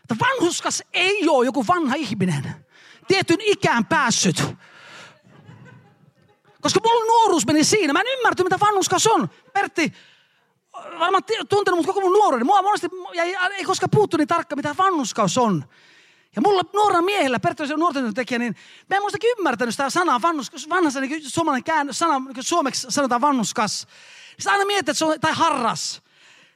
Että 0.03 0.17
vanhuskas 0.21 0.83
ei 0.93 1.29
ole 1.29 1.45
joku 1.45 1.67
vanha 1.67 1.95
ihminen. 1.95 2.67
Tietyn 3.09 3.41
ikään 3.41 3.87
päässyt. 3.87 4.45
Koska 6.62 6.81
mulla 6.85 7.05
nuoruus 7.05 7.47
meni 7.47 7.65
siinä. 7.65 7.93
Mä 7.93 8.00
en 8.00 8.19
ymmärtänyt, 8.19 8.53
mitä 8.53 8.67
vanhuskas 8.67 9.07
on. 9.07 9.29
Pertti, 9.53 9.93
varmaan 10.99 11.23
tuntenut 11.49 11.79
mut 11.79 11.87
koko 11.87 12.00
mun 12.00 12.12
nuoruuden. 12.12 12.47
Mua 12.47 12.62
monesti 12.62 12.88
ei, 13.15 13.37
ei 13.57 13.65
koskaan 13.65 13.91
puuttu 13.91 14.17
niin 14.17 14.29
tarkka, 14.29 14.57
mitä 14.57 14.75
vanhuskaus 14.79 15.38
on. 15.38 15.65
Ja 16.37 16.43
mulla 16.43 16.62
nuorena 16.73 17.03
miehellä, 17.03 17.41
Pertti 17.41 17.73
on 17.73 17.81
nuorten 17.81 18.15
tekijä, 18.15 18.38
niin 18.38 18.57
mä 18.91 18.97
en 18.97 19.03
muistakin 19.03 19.31
ymmärtänyt 19.38 19.75
sitä 19.75 19.91
sanaa 19.91 20.23
vannuskas. 20.23 20.69
Vanhassa 20.69 21.00
niin 21.00 21.31
suomalainen 21.31 21.65
kään, 21.65 21.95
sana, 21.95 22.19
niin 22.19 22.45
suomeksi 22.45 22.87
sanotaan 22.91 23.21
vannuskas. 23.21 23.87
Sitä 24.38 24.53
aina 24.53 24.65
mietit, 24.65 24.88
että 24.88 24.99
se 24.99 25.05
on, 25.05 25.21
tai 25.21 25.33
harras. 25.33 26.03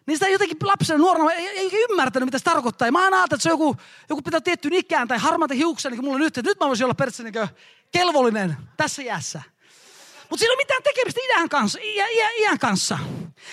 Niin 0.07 0.17
sitä 0.17 0.29
jotenkin 0.29 0.57
lapsena 0.63 0.99
nuorena 0.99 1.33
ei, 1.33 1.49
ei, 1.49 1.71
ymmärtänyt, 1.91 2.27
mitä 2.27 2.39
se 2.39 2.45
tarkoittaa. 2.45 2.89
Ja 2.89 2.93
mä 2.93 3.05
aina 3.05 3.17
ajattelin, 3.17 3.39
että 3.39 3.43
se 3.43 3.49
on 3.49 3.53
joku, 3.53 3.77
joku 4.09 4.23
pitää 4.23 4.41
tiettyyn 4.41 4.75
ikään 4.75 5.09
tai 5.09 5.19
harmaata 5.19 5.55
hiuksia, 5.55 5.91
niin 5.91 5.99
kuin 5.99 6.07
mulla 6.07 6.19
nyt. 6.19 6.39
Että 6.39 6.51
nyt 6.51 6.61
mä 6.61 6.69
voisin 6.69 6.85
olla 6.85 6.95
periaatteessa 6.95 7.41
niin 7.41 7.49
kelvollinen 7.93 8.57
tässä 8.77 9.03
jäässä. 9.03 9.43
Mutta 10.33 10.41
siinä 10.41 10.53
ei 10.53 10.55
ole 10.55 10.63
mitään 10.63 10.83
tekemistä 10.83 11.21
iän 11.29 11.49
kanssa, 11.49 11.79
iän, 11.83 12.09
iän 12.41 12.59
kanssa. 12.59 12.99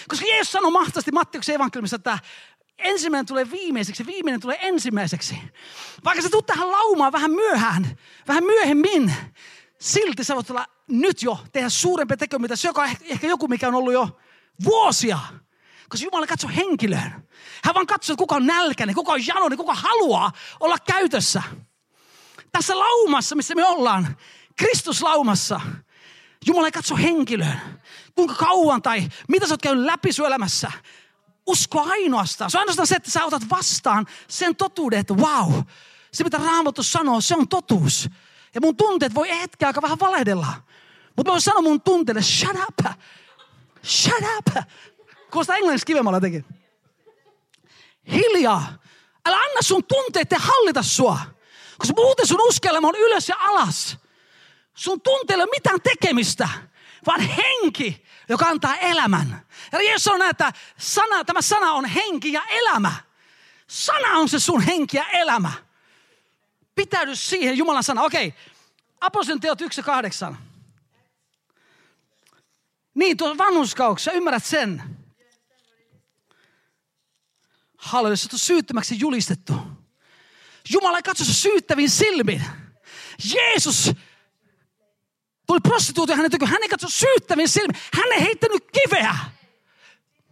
Koska 0.07 0.25
Jeesus 0.25 0.51
sanoi 0.51 0.71
mahtavasti 0.71 1.11
Mattiuksen 1.11 1.55
evankeliumissa, 1.55 1.95
että 1.95 2.19
ensimmäinen 2.77 3.25
tulee 3.25 3.51
viimeiseksi, 3.51 4.05
viimeinen 4.05 4.41
tulee 4.41 4.57
ensimmäiseksi. 4.61 5.35
Vaikka 6.05 6.21
sä 6.21 6.29
tulet 6.29 6.45
tähän 6.45 6.71
laumaan 6.71 7.11
vähän 7.11 7.31
myöhään, 7.31 7.97
vähän 8.27 8.43
myöhemmin, 8.43 9.13
silti 9.79 10.23
sä 10.23 10.35
voit 10.35 10.49
olla 10.49 10.65
nyt 10.87 11.23
jo 11.23 11.39
tehdä 11.51 11.69
suurempia 11.69 12.17
tekoja, 12.17 12.39
mitä 12.39 12.55
se 12.55 12.67
joka, 12.67 12.85
ehkä 12.85 13.27
joku, 13.27 13.47
mikä 13.47 13.67
on 13.67 13.75
ollut 13.75 13.93
jo 13.93 14.19
vuosia. 14.63 15.19
Koska 15.89 16.05
Jumala 16.05 16.27
katsoo 16.27 16.49
henkilöön. 16.55 17.27
Hän 17.63 17.75
vaan 17.75 17.87
katsoo, 17.87 18.15
kuka 18.15 18.35
on 18.35 18.45
nälkäinen, 18.45 18.95
kuka 18.95 19.11
on 19.11 19.27
janoinen, 19.27 19.57
kuka 19.57 19.73
haluaa 19.73 20.31
olla 20.59 20.77
käytössä. 20.79 21.43
Tässä 22.51 22.79
laumassa, 22.79 23.35
missä 23.35 23.55
me 23.55 23.65
ollaan, 23.65 24.17
Kristuslaumassa, 24.55 25.61
Jumala 26.45 26.67
ei 26.67 26.71
katso 26.71 26.95
henkilöön. 26.95 27.81
Kuinka 28.15 28.35
kauan 28.35 28.81
tai 28.81 29.09
mitä 29.27 29.47
sä 29.47 29.53
oot 29.53 29.61
käynyt 29.61 29.85
läpi 29.85 30.13
sun 30.13 30.25
elämässä. 30.25 30.71
Usko 31.45 31.81
ainoastaan. 31.81 32.51
Se 32.51 32.57
on 32.57 32.59
ainoastaan 32.59 32.87
se, 32.87 32.95
että 32.95 33.11
sä 33.11 33.25
otat 33.25 33.49
vastaan 33.49 34.07
sen 34.27 34.55
totuuden, 34.55 34.99
että 34.99 35.13
wow, 35.13 35.53
se 36.13 36.23
mitä 36.23 36.37
Raamattu 36.37 36.83
sanoo, 36.83 37.21
se 37.21 37.35
on 37.35 37.47
totuus. 37.47 38.09
Ja 38.55 38.61
mun 38.61 38.75
tunteet 38.75 39.15
voi 39.15 39.29
hetken 39.29 39.67
aika 39.67 39.81
vähän 39.81 39.99
valehdella. 39.99 40.53
Mutta 41.15 41.29
mä 41.29 41.33
voin 41.33 41.41
sanoa 41.41 41.61
mun 41.61 41.81
tunteille, 41.81 42.21
shut 42.21 42.57
up, 42.67 42.85
shut 43.85 44.23
up. 44.37 44.63
Kuulostaa 45.31 45.55
englanniksi 45.55 45.85
kivemmalla 45.85 46.19
teki. 46.19 46.45
Hiljaa. 48.11 48.73
Älä 49.25 49.37
anna 49.37 49.61
sun 49.61 49.83
tunteiden 49.83 50.41
hallita 50.41 50.83
sua. 50.83 51.19
Koska 51.77 51.93
muuten 51.95 52.27
sun 52.27 52.41
uskelma 52.47 52.87
on 52.87 52.95
ylös 52.95 53.29
ja 53.29 53.35
alas. 53.39 53.97
Sun 54.79 55.01
tunteilla 55.01 55.43
ei 55.43 55.49
mitään 55.51 55.81
tekemistä, 55.81 56.49
vaan 57.05 57.21
henki, 57.21 58.05
joka 58.29 58.45
antaa 58.45 58.75
elämän. 58.75 59.45
Ja 59.71 59.81
Jeesus 59.81 60.03
sanoo, 60.03 60.29
että 60.29 60.53
sana, 60.77 61.23
tämä 61.23 61.41
sana 61.41 61.71
on 61.71 61.85
henki 61.85 62.33
ja 62.33 62.41
elämä. 62.49 62.93
Sana 63.67 64.17
on 64.17 64.29
se 64.29 64.39
sun 64.39 64.61
henki 64.61 64.97
ja 64.97 65.07
elämä. 65.09 65.51
Pitäydy 66.75 67.15
siihen 67.15 67.57
Jumalan 67.57 67.83
sana. 67.83 68.01
Okei, 68.01 68.33
Apostolien 69.01 69.39
teot 69.39 69.61
1 69.61 69.79
ja 69.79 69.83
8. 69.83 70.37
Niin, 72.93 73.17
tuo 73.17 73.37
vanhuskauksessa, 73.37 74.11
ymmärrät 74.11 74.45
sen. 74.45 74.83
Halleluja, 77.77 78.17
on 78.33 78.39
syyttömäksi 78.39 78.99
julistettu. 78.99 79.53
Jumala 80.69 80.97
ei 80.97 81.03
katso 81.03 81.25
syyttäviin 81.25 81.89
silmin. 81.89 82.43
Jeesus 83.33 83.91
tuli 85.49 85.59
prostituutio 85.59 86.15
hänen 86.15 86.31
tykö. 86.31 86.45
Hän 86.45 86.63
ei 86.63 86.69
katso 86.69 86.89
syyttäviin 86.89 87.49
silmin. 87.49 87.75
Hän 87.93 88.11
ei 88.11 88.21
heittänyt 88.21 88.63
kiveä. 88.71 89.15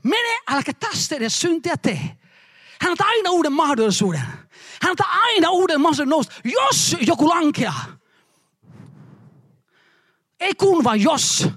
Mene, 0.04 0.40
älkä 0.48 0.74
tästä 0.74 1.16
edes 1.16 1.42
syntiä 1.42 1.78
tee. 1.78 2.18
Hän 2.82 2.92
antaa 2.92 3.08
aina 3.08 3.30
uuden 3.30 3.54
mahdollisuuden. 3.54 4.22
Hän 4.82 4.90
antaa 4.90 5.12
aina 5.22 5.50
uuden 5.50 5.82
mahdollisuuden 5.82 6.10
nousta, 6.10 6.36
jos 6.44 6.96
joku 7.02 7.30
lankeaa. 7.30 7.86
Ei 10.40 10.54
kun 10.56 10.84
vaan 10.84 11.02
jos. 11.02 11.48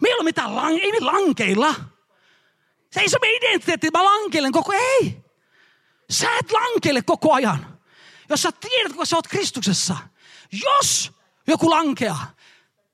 Me 0.00 0.08
ei 0.08 0.14
ole 0.14 0.24
mitään 0.24 0.50
lang- 0.50 0.80
ei 0.82 1.00
lankeilla. 1.00 1.74
Se 2.90 3.00
ei 3.00 3.06
ole 3.20 3.36
identiteetti, 3.36 3.88
mä 3.92 4.04
lankeilen 4.04 4.52
koko 4.52 4.72
ei. 4.72 5.24
Sä 6.10 6.36
et 6.38 6.52
lankeile 6.52 7.02
koko 7.02 7.32
ajan. 7.32 7.78
Jos 8.28 8.42
sä 8.42 8.52
tiedät, 8.52 8.92
kun 8.92 9.06
sä 9.06 9.16
oot 9.16 9.28
Kristuksessa. 9.28 9.96
Jos 10.52 11.14
joku 11.46 11.70
lankeaa. 11.70 12.34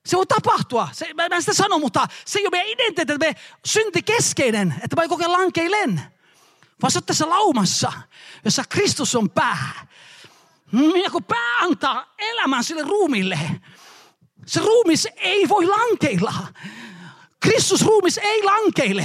Se 0.06 0.16
voi 0.16 0.26
tapahtua. 0.26 0.88
Se, 0.92 1.14
mä, 1.14 1.26
en 1.26 1.42
sitä 1.42 1.54
sano, 1.54 1.78
mutta 1.78 2.08
se 2.24 2.38
ei 2.38 2.46
ole 2.46 2.50
meidän 2.50 2.68
identiteetti, 2.68 3.26
että 3.26 3.26
me 3.26 3.58
synti 3.66 4.02
keskeinen, 4.02 4.74
että 4.82 4.96
mä 4.96 5.08
kokea 5.08 5.32
lankeilen. 5.32 6.02
Vaan 6.82 6.90
sä 6.90 7.00
tässä 7.00 7.28
laumassa, 7.28 7.92
jossa 8.44 8.64
Kristus 8.68 9.14
on 9.14 9.30
pää. 9.30 9.86
Ja 11.04 11.10
kun 11.10 11.24
pää 11.24 11.56
antaa 11.60 12.14
elämän 12.18 12.64
sille 12.64 12.82
ruumille, 12.82 13.38
se 14.46 14.60
ruumis 14.60 15.08
ei 15.16 15.48
voi 15.48 15.66
lankeilla. 15.66 16.34
Kristus 17.40 17.82
ruumis 17.82 18.18
ei 18.18 18.42
lankeile. 18.42 19.04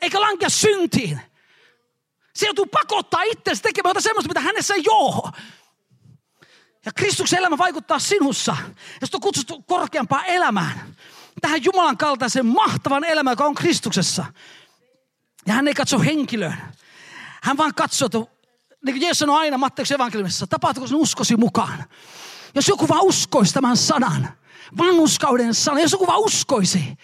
Eikä 0.00 0.20
lankea 0.20 0.48
syntiin. 0.48 1.20
Se 2.34 2.46
joutuu 2.46 2.66
pakottaa 2.66 3.22
itseänsä 3.22 3.62
tekemään 3.62 3.90
jotain 3.90 4.02
semmoista, 4.02 4.28
mitä 4.28 4.40
hänessä 4.40 4.74
ei 4.74 4.84
ole. 4.88 5.32
Ja 6.86 6.92
Kristuksen 6.92 7.38
elämä 7.38 7.58
vaikuttaa 7.58 7.98
sinussa. 7.98 8.56
Ja 9.00 9.06
on 9.14 9.20
kutsuttu 9.20 9.62
korkeampaan 9.62 10.26
elämään. 10.26 10.96
Tähän 11.40 11.64
Jumalan 11.64 11.96
kaltaisen 11.96 12.46
mahtavan 12.46 13.04
elämään, 13.04 13.32
joka 13.32 13.44
on 13.44 13.54
Kristuksessa. 13.54 14.24
Ja 15.46 15.54
hän 15.54 15.68
ei 15.68 15.74
katso 15.74 15.98
henkilöön. 15.98 16.56
Hän 17.42 17.56
vaan 17.56 17.74
katsoo, 17.74 18.06
että 18.06 18.18
niin 18.18 18.94
kuin 18.94 19.00
Jeesus 19.00 19.18
sanoi 19.18 19.38
aina 19.38 19.58
Matteuksen 19.58 19.94
evankeliumissa, 19.94 20.46
tapahtuuko 20.46 20.88
sen 20.88 20.96
uskosi 20.96 21.36
mukaan. 21.36 21.84
Jos 22.54 22.68
joku 22.68 22.88
vaan 22.88 23.02
uskoisi 23.02 23.54
tämän 23.54 23.76
sanan, 23.76 24.28
vanhuskauden 24.78 25.54
sanan, 25.54 25.82
jos 25.82 25.92
joku 25.92 26.06
vaan 26.06 26.20
uskoisi, 26.20 26.98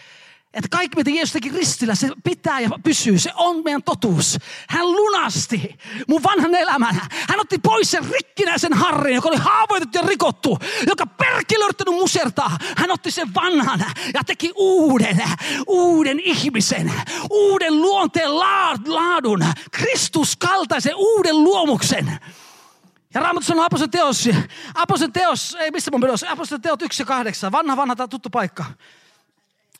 että 0.58 0.76
kaikki, 0.76 0.96
mitä 0.96 1.10
Jeesus 1.10 1.32
teki 1.32 1.48
ristillä, 1.48 1.94
se 1.94 2.10
pitää 2.24 2.60
ja 2.60 2.70
pysyy. 2.82 3.18
Se 3.18 3.30
on 3.34 3.64
meidän 3.64 3.82
totuus. 3.82 4.38
Hän 4.68 4.92
lunasti 4.92 5.78
mun 6.08 6.22
vanhan 6.22 6.54
elämän. 6.54 7.00
Hän 7.28 7.40
otti 7.40 7.58
pois 7.58 7.90
sen 7.90 8.04
rikkinäisen 8.10 8.72
harrin, 8.72 9.14
joka 9.14 9.28
oli 9.28 9.36
haavoitettu 9.36 9.98
ja 9.98 10.04
rikottu, 10.06 10.58
joka 10.86 11.06
perkele 11.06 11.64
yrittänyt 11.64 11.94
musertaa. 11.94 12.58
Hän 12.76 12.90
otti 12.90 13.10
sen 13.10 13.34
vanhan 13.34 13.84
ja 14.14 14.24
teki 14.26 14.52
uuden, 14.56 15.22
uuden 15.66 16.20
ihmisen, 16.20 16.92
uuden 17.30 17.82
luonteen 17.82 18.38
laadun, 18.38 19.44
Kristus 19.70 20.36
kaltaisen 20.36 20.94
uuden 20.96 21.44
luomuksen. 21.44 22.18
Ja 23.14 23.20
Raamattu 23.20 23.46
sanoo 23.46 23.64
apostolien 23.64 23.90
teos, 23.90 24.28
apostolien 24.74 25.12
teos, 25.12 25.56
ei 25.60 25.70
missä 25.70 25.90
mun 25.90 26.00
menossa, 26.00 26.30
apostolien 26.30 26.62
teot 26.62 26.82
1 26.82 27.02
ja 27.02 27.06
8, 27.06 27.52
vanha 27.52 27.76
vanha 27.76 28.08
tuttu 28.08 28.30
paikka. 28.30 28.64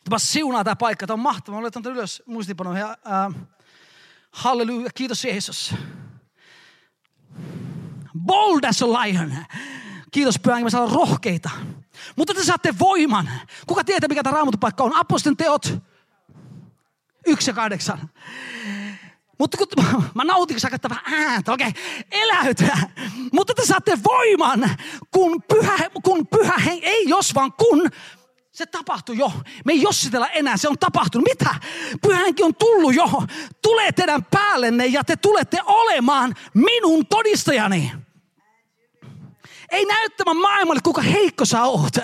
Tämä 0.08 0.18
siunaa 0.18 0.64
tämä 0.64 0.76
paikka. 0.76 1.06
Tämä 1.06 1.14
on 1.14 1.20
mahtava. 1.20 1.56
Mä 1.56 1.60
olen 1.60 1.96
ylös 1.96 2.22
muistipanoihin. 2.26 2.84
Äh, 2.84 2.96
halleluja. 4.30 4.90
Kiitos 4.94 5.24
Jeesus. 5.24 5.74
Bold 8.18 8.64
as 8.64 8.82
a 8.82 8.86
lion. 8.86 9.36
Kiitos 10.10 10.38
pyhä, 10.38 10.60
me 10.60 10.70
saadaan 10.70 10.92
rohkeita. 10.92 11.50
Mutta 12.16 12.34
te 12.34 12.44
saatte 12.44 12.78
voiman. 12.78 13.30
Kuka 13.66 13.84
tietää, 13.84 14.08
mikä 14.08 14.22
tämä 14.22 14.36
raamatupaikka 14.36 14.84
on? 14.84 14.96
Apostin 14.96 15.36
teot. 15.36 15.74
Yksi 17.26 17.50
ja 17.50 17.54
kahdeksan. 17.54 18.10
Mutta 19.38 19.56
kun 19.58 19.84
mä 20.14 20.24
nautin, 20.24 20.54
kun 20.54 20.60
sä 20.60 20.68
vähän 20.90 21.04
ääntä, 21.14 21.52
okei, 21.52 21.68
okay, 21.68 21.82
eläytä. 22.10 22.78
Mutta 23.32 23.54
te 23.54 23.66
saatte 23.66 23.98
voiman, 24.04 24.70
kun 25.10 25.42
pyhä, 25.42 25.76
kun 26.02 26.26
pyhä, 26.26 26.54
ei 26.82 27.08
jos 27.08 27.34
vaan 27.34 27.52
kun 27.52 27.90
Se 28.58 28.66
tapahtui 28.66 29.18
jo. 29.18 29.32
Me 29.64 29.72
ei 29.72 29.82
jossitella 29.82 30.28
enää, 30.28 30.56
se 30.56 30.68
on 30.68 30.78
tapahtunut. 30.78 31.28
Mitä? 31.28 31.54
Pyhänkin 32.02 32.46
on 32.46 32.54
tullut 32.54 32.94
jo. 32.94 33.08
Tulee 33.62 33.92
teidän 33.92 34.24
päällenne 34.24 34.86
ja 34.86 35.04
te 35.04 35.16
tulette 35.16 35.58
olemaan 35.66 36.34
minun 36.54 37.06
todistajani. 37.06 37.92
Ei 39.70 39.84
näyttämään 39.84 40.36
maailmalle, 40.36 40.80
kuinka 40.84 41.02
heikko 41.02 41.44
sä 41.44 41.62
oot. 41.62 41.96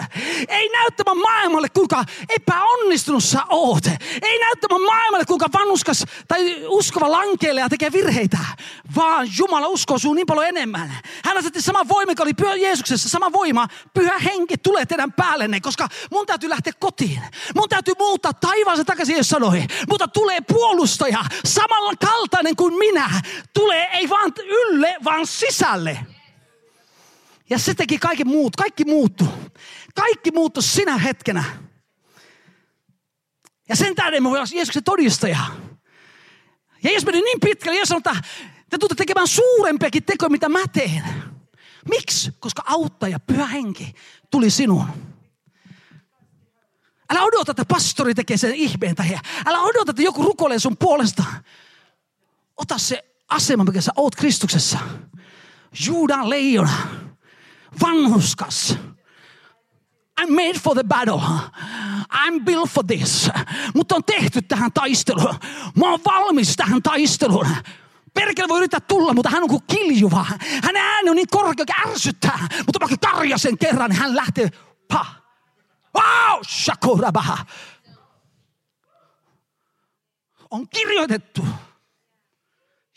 Ei 0.49 0.69
näyttämään 0.69 1.19
maailmalle, 1.19 1.69
kuinka 1.69 2.05
epäonnistunut 2.29 3.25
sä 3.25 3.43
oot. 3.49 3.87
Ei 4.23 4.39
näyttämään 4.39 4.83
maailmalle, 4.83 5.25
kuinka 5.25 5.47
vannuskas 5.53 6.05
tai 6.29 6.57
uskova 6.67 7.11
lankeille 7.11 7.61
ja 7.61 7.69
tekee 7.69 7.93
virheitä. 7.93 8.39
Vaan 8.97 9.29
Jumala 9.39 9.67
uskoo 9.67 9.99
sinun 9.99 10.17
niin 10.17 10.27
paljon 10.27 10.47
enemmän. 10.47 10.97
Hän 11.25 11.39
asetti 11.39 11.63
sama 11.63 11.89
voima, 11.89 12.13
joka 12.13 12.23
oli 12.23 12.35
pyhä 12.35 12.55
Jeesuksessa. 12.55 13.09
Sama 13.09 13.33
voima, 13.33 13.69
pyhä 13.95 14.19
henki 14.19 14.59
tulee 14.59 14.87
teidän 14.87 15.13
päällenne. 15.13 15.61
Koska 15.61 15.89
mun 16.11 16.27
täytyy 16.27 16.49
lähteä 16.49 16.73
kotiin. 16.79 17.23
Mun 17.55 17.69
täytyy 17.69 17.95
muuttaa 17.99 18.33
taivaansa 18.33 18.85
takaisin, 18.85 19.17
jos 19.17 19.29
sanoi. 19.29 19.65
Mutta 19.89 20.09
tulee 20.09 20.41
puolustaja, 20.41 21.25
samalla 21.45 21.93
kaltainen 22.07 22.57
kuin 22.57 22.75
minä. 22.75 23.11
Tulee 23.55 23.89
ei 23.93 24.09
vaan 24.09 24.33
ylle, 24.45 24.97
vaan 25.05 25.27
sisälle. 25.27 26.14
Ja 27.51 27.59
se 27.59 27.75
teki 27.75 27.99
kaiken 27.99 28.27
muut. 28.27 28.57
Kaikki 28.57 28.85
muuttu. 28.85 29.29
Kaikki 29.95 30.31
muuttu 30.31 30.63
sinä 30.63 30.99
hetkenä. 30.99 31.45
Ja 33.69 33.77
sen 33.77 33.95
tähden 33.95 34.23
me 34.23 34.31
voidaan 34.31 34.49
Jeesuksen 34.53 34.85
todistaja. 34.85 35.39
Ja 36.83 36.91
Jeesus 36.91 37.07
meni 37.07 37.21
niin 37.21 37.41
pitkälle, 37.41 37.77
Jeesus 37.77 37.89
sanoi, 37.89 37.99
että 37.99 38.29
te 38.71 38.79
tulette 38.79 38.95
tekemään 38.95 39.29
suurempiakin 39.29 40.05
tekoja, 40.05 40.31
mitä 40.31 40.49
mä 40.49 40.63
teen. 40.73 41.05
Miksi? 41.89 42.33
Koska 42.41 42.63
auttaja, 42.67 43.21
pyhä 43.21 43.47
henki, 43.47 43.95
tuli 44.31 44.51
sinuun. 44.51 44.87
Älä 47.11 47.23
odota, 47.23 47.51
että 47.51 47.65
pastori 47.65 48.15
tekee 48.15 48.37
sen 48.37 48.55
ihmeen 48.55 48.95
tai 48.97 49.19
älä 49.47 49.61
odota, 49.61 49.91
että 49.91 50.03
joku 50.03 50.23
rukoilee 50.23 50.59
sun 50.59 50.77
puolesta. 50.77 51.25
Ota 52.57 52.79
se 52.79 53.05
asema, 53.29 53.65
mikä 53.65 53.81
sä 53.81 53.93
oot 53.97 54.17
Kristuksessa. 54.17 54.79
Juudan 55.87 56.31
leijona 56.31 57.04
vanhuskas. 57.81 58.79
I'm 60.21 60.31
made 60.35 60.59
for 60.59 60.75
the 60.75 60.85
battle. 60.85 61.21
I'm 62.13 62.45
built 62.45 62.71
for 62.71 62.85
this. 62.85 63.31
Mutta 63.75 63.95
on 63.95 64.05
tehty 64.05 64.43
tähän 64.43 64.73
taisteluun. 64.73 65.35
Mä 65.77 65.91
oon 65.91 66.01
valmis 66.05 66.57
tähän 66.57 66.83
taisteluun. 66.83 67.47
Perkele 68.15 68.49
voi 68.49 68.59
yrittää 68.59 68.81
tulla, 68.81 69.15
mutta 69.15 69.31
hän 69.31 69.43
on 69.43 69.49
kuin 69.49 69.63
kiljuva. 69.67 70.27
Hänen 70.63 70.83
ääni 70.83 71.11
on 71.11 71.17
niin 71.17 71.29
korkea, 71.31 71.65
ärsyttää. 71.89 72.49
Mutta 72.67 72.81
vaikka 72.81 73.11
karja 73.13 73.39
sen 73.39 73.59
kerran, 73.59 73.91
niin 73.91 74.01
hän 74.01 74.17
lähtee. 74.17 74.51
Pa. 74.89 75.07
Wow, 75.95 76.41
shakurabaha. 76.47 77.39
On 80.51 80.69
kirjoitettu. 80.69 81.47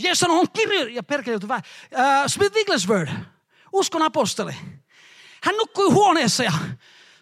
Jeesus 0.04 0.30
on 0.30 0.48
kirjoitettu. 0.54 0.96
Ja 0.96 1.04
perkele. 1.04 1.36
Uh, 1.36 1.62
Smith 2.28 2.56
Wigglesworth 2.56 3.14
uskon 3.74 4.02
apostoli. 4.02 4.54
Hän 5.44 5.58
nukkui 5.58 5.92
huoneessa 5.92 6.44
ja 6.44 6.52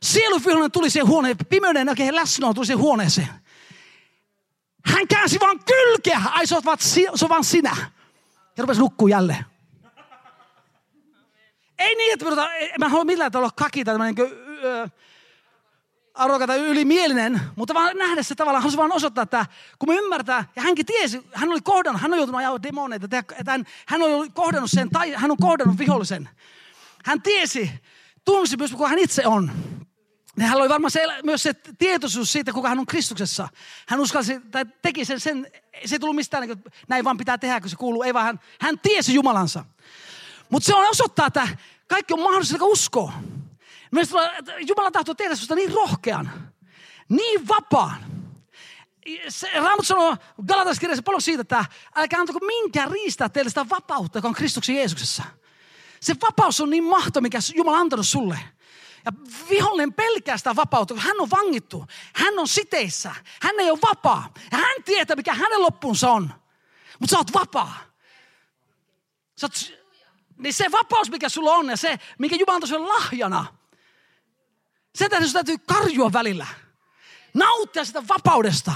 sieluvihollinen 0.04 0.72
tuli 0.72 0.90
siihen 0.90 1.08
huoneen, 1.08 1.38
pimeyden 1.50 1.86
näkee 1.86 2.16
läsnä 2.16 2.54
tuli 2.54 2.66
siihen 2.66 2.84
huoneeseen. 2.84 3.30
Hän 4.86 5.08
käänsi 5.08 5.40
vaan 5.40 5.60
kylkeä, 5.66 6.22
ai 6.32 6.48
se 6.48 6.56
on 6.56 6.62
vaan, 6.66 6.78
vaan 7.30 7.44
sinä. 7.44 7.76
Ja 8.58 8.64
rupesi 8.64 8.80
nukkuu 8.80 9.08
jälleen. 9.08 9.46
Ei 11.80 11.96
niin, 11.96 12.14
että 12.14 12.26
mä 12.80 12.86
en 12.86 12.92
halua 12.92 13.06
millään 13.06 13.32
tavalla 13.32 13.52
kaki 13.56 13.86
tai 13.86 13.94
tämmöinen 13.94 14.16
arvokas 16.16 16.48
tai 16.48 16.60
ylimielinen, 16.60 17.42
mutta 17.56 17.74
vaan 17.74 17.98
nähdä 17.98 18.24
se 18.24 18.36
tavallaan, 18.36 18.62
halusi 18.62 18.78
vaan 18.78 18.92
osoittaa, 18.92 19.22
että 19.22 19.46
kun 19.80 19.90
me 19.90 19.96
ymmärtää, 19.96 20.46
ja 20.56 20.62
hänkin 20.62 20.86
tiesi, 20.86 21.28
hän 21.34 21.50
oli 21.50 21.62
kohdannut, 21.62 22.02
hän 22.02 22.14
on 22.14 22.18
joutunut 22.18 22.40
ajaa 22.40 22.64
demoneita, 22.64 23.06
että 23.18 23.52
hän, 23.52 23.66
hän 23.86 24.04
on 24.04 24.32
kohdannut 24.32 24.72
sen, 24.72 24.90
tai 24.90 25.14
hän 25.14 25.32
on 25.32 25.38
kohdannut 25.38 25.80
vihollisen. 25.80 26.30
Hän 27.06 27.22
tiesi, 27.22 27.72
tunsi 28.26 28.58
myös, 28.58 28.72
kuka 28.72 28.88
hän 28.88 29.00
itse 29.00 29.28
on. 29.28 29.52
Ja 30.38 30.48
hän 30.48 30.58
oli 30.58 30.70
varmaan 30.70 30.92
se, 30.92 31.02
myös 31.24 31.44
se 31.44 31.54
tietoisuus 31.54 32.32
siitä, 32.32 32.54
kuka 32.54 32.70
hän 32.70 32.80
on 32.80 32.86
Kristuksessa. 32.86 33.48
Hän 33.88 34.00
uskalsi, 34.00 34.40
tai 34.52 34.66
teki 34.82 35.06
sen, 35.06 35.20
sen 35.20 35.48
se 35.86 35.96
ei 35.96 36.00
tullut 36.00 36.16
mistään, 36.16 36.42
niin 36.42 36.52
että 36.52 36.70
näin 36.88 37.06
vaan 37.06 37.18
pitää 37.18 37.38
tehdä, 37.38 37.62
kun 37.62 37.70
se 37.70 37.76
kuuluu. 37.76 38.04
Ei 38.04 38.14
vaan 38.14 38.26
hän, 38.26 38.40
hän 38.60 38.80
tiesi 38.80 39.14
Jumalansa. 39.14 39.66
Mutta 40.50 40.66
se 40.66 40.76
on 40.76 40.90
osoittaa, 40.90 41.28
että 41.28 41.48
kaikki 41.88 42.14
on 42.14 42.20
mahdollista, 42.20 42.56
joka 42.56 42.66
uskoo. 42.66 43.12
Jumala 44.68 44.92
tahtoo 44.92 45.16
tehdä 45.16 45.36
sinusta 45.36 45.56
niin 45.56 45.74
rohkean, 45.74 46.52
niin 47.10 47.48
vapaan. 47.48 48.06
Se, 49.30 49.52
Raamattu 49.54 49.84
sanoo 49.84 50.18
Galataskirjassa 50.48 51.04
paljon 51.04 51.22
siitä, 51.22 51.42
että 51.42 51.66
älkää 51.96 52.20
antako 52.20 52.40
minkään 52.40 52.92
riistää 52.92 53.30
teille 53.30 53.50
sitä 53.50 53.70
vapautta, 53.70 54.18
joka 54.18 54.28
on 54.28 54.34
Kristuksen 54.34 54.76
Jeesuksessa. 54.76 55.24
Se 56.00 56.16
vapaus 56.22 56.62
on 56.62 56.70
niin 56.70 56.84
mahto, 56.84 57.22
mikä 57.22 57.40
Jumala 57.56 57.78
on 57.78 57.82
antanut 57.82 58.08
sulle. 58.08 58.40
Ja 59.06 59.12
vihollinen 59.50 59.94
pelkää 59.94 60.38
sitä 60.38 60.56
vapautta, 60.56 60.94
kun 60.94 61.04
hän 61.04 61.22
on 61.22 61.30
vangittu. 61.30 61.86
Hän 62.16 62.40
on 62.40 62.48
siteissä. 62.48 63.16
Hän 63.42 63.60
ei 63.60 63.72
ole 63.72 63.80
vapaa. 63.90 64.34
Ja 64.52 64.58
hän 64.58 64.84
tietää, 64.86 65.16
mikä 65.16 65.34
hänen 65.34 65.62
loppunsa 65.62 66.12
on. 66.12 66.34
Mutta 67.00 67.12
sä 67.12 67.18
oot 67.18 67.34
vapaa. 67.34 67.78
Sä 69.36 69.46
oot, 69.46 69.80
niin 70.38 70.54
se 70.54 70.72
vapaus, 70.72 71.10
mikä 71.10 71.30
sulla 71.30 71.54
on 71.54 71.70
ja 71.70 71.78
se, 71.78 72.00
mikä 72.18 72.36
Jumala 72.36 72.56
antoi 72.56 72.80
lahjana, 72.80 73.46
sen 74.96 75.10
tähden 75.10 75.34
täytyy 75.34 75.58
karjua 75.58 76.14
välillä. 76.14 76.48
Nauttia 77.34 77.86
sitä 77.86 78.08
vapaudesta. 78.08 78.72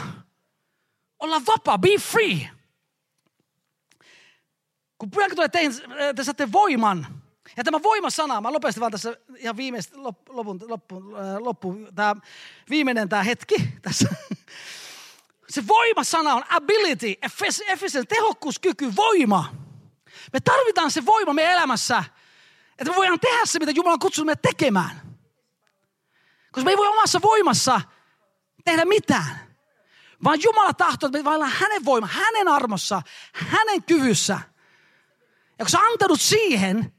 Olla 1.19 1.41
vapaa, 1.47 1.77
be 1.77 1.89
free. 1.99 2.49
Kun 4.97 5.12
pyhä 5.12 5.29
tulee 5.29 5.49
teihin, 5.49 5.73
te 6.15 6.23
saatte 6.23 6.51
voiman. 6.51 7.21
Ja 7.58 7.63
tämä 7.63 7.84
voimasana, 7.84 8.41
mä 8.41 8.53
lopetin 8.53 8.79
vaan 8.79 8.91
tässä 8.91 9.17
ihan 9.38 9.58
viimeistä 9.58 10.03
lopun, 10.29 10.60
loppu, 10.67 11.03
loppu 11.39 11.75
tämä 11.95 12.15
viimeinen 12.69 13.10
tämä 13.10 13.23
hetki 13.23 13.55
tässä. 13.82 14.10
Se 15.49 15.67
voimasana 15.67 16.34
on 16.34 16.43
ability, 16.49 17.15
efficiency, 17.67 18.05
tehokkuus, 18.05 18.60
kyky, 18.60 18.95
voima. 18.95 19.55
Me 20.34 20.39
tarvitaan 20.39 20.91
se 20.91 21.05
voima 21.05 21.34
meidän 21.34 21.53
elämässä, 21.53 22.03
että 22.79 22.91
me 22.91 22.95
voidaan 22.95 23.19
tehdä 23.19 23.45
se, 23.45 23.60
mitä 23.60 23.71
Jumala 23.71 23.93
on 23.93 23.99
kutsunut 23.99 24.25
meidät 24.25 24.41
tekemään. 24.41 25.09
Koska 26.51 26.65
me 26.65 26.71
ei 26.71 26.77
voi 26.77 26.88
omassa 26.88 27.21
voimassa 27.21 27.81
tehdä 28.65 28.85
mitään. 28.85 29.49
Vaan 30.23 30.41
Jumala 30.43 30.73
tahtoo, 30.73 31.07
että 31.07 31.19
me 31.19 31.23
vaillaan 31.23 31.51
hänen 31.51 31.85
voima, 31.85 32.07
hänen 32.07 32.47
armossa, 32.47 33.01
hänen 33.33 33.83
kyvyssä. 33.83 34.39
Ja 35.59 35.65
kun 35.65 35.69
sä 35.69 35.79
antanut 35.79 36.21
siihen, 36.21 36.93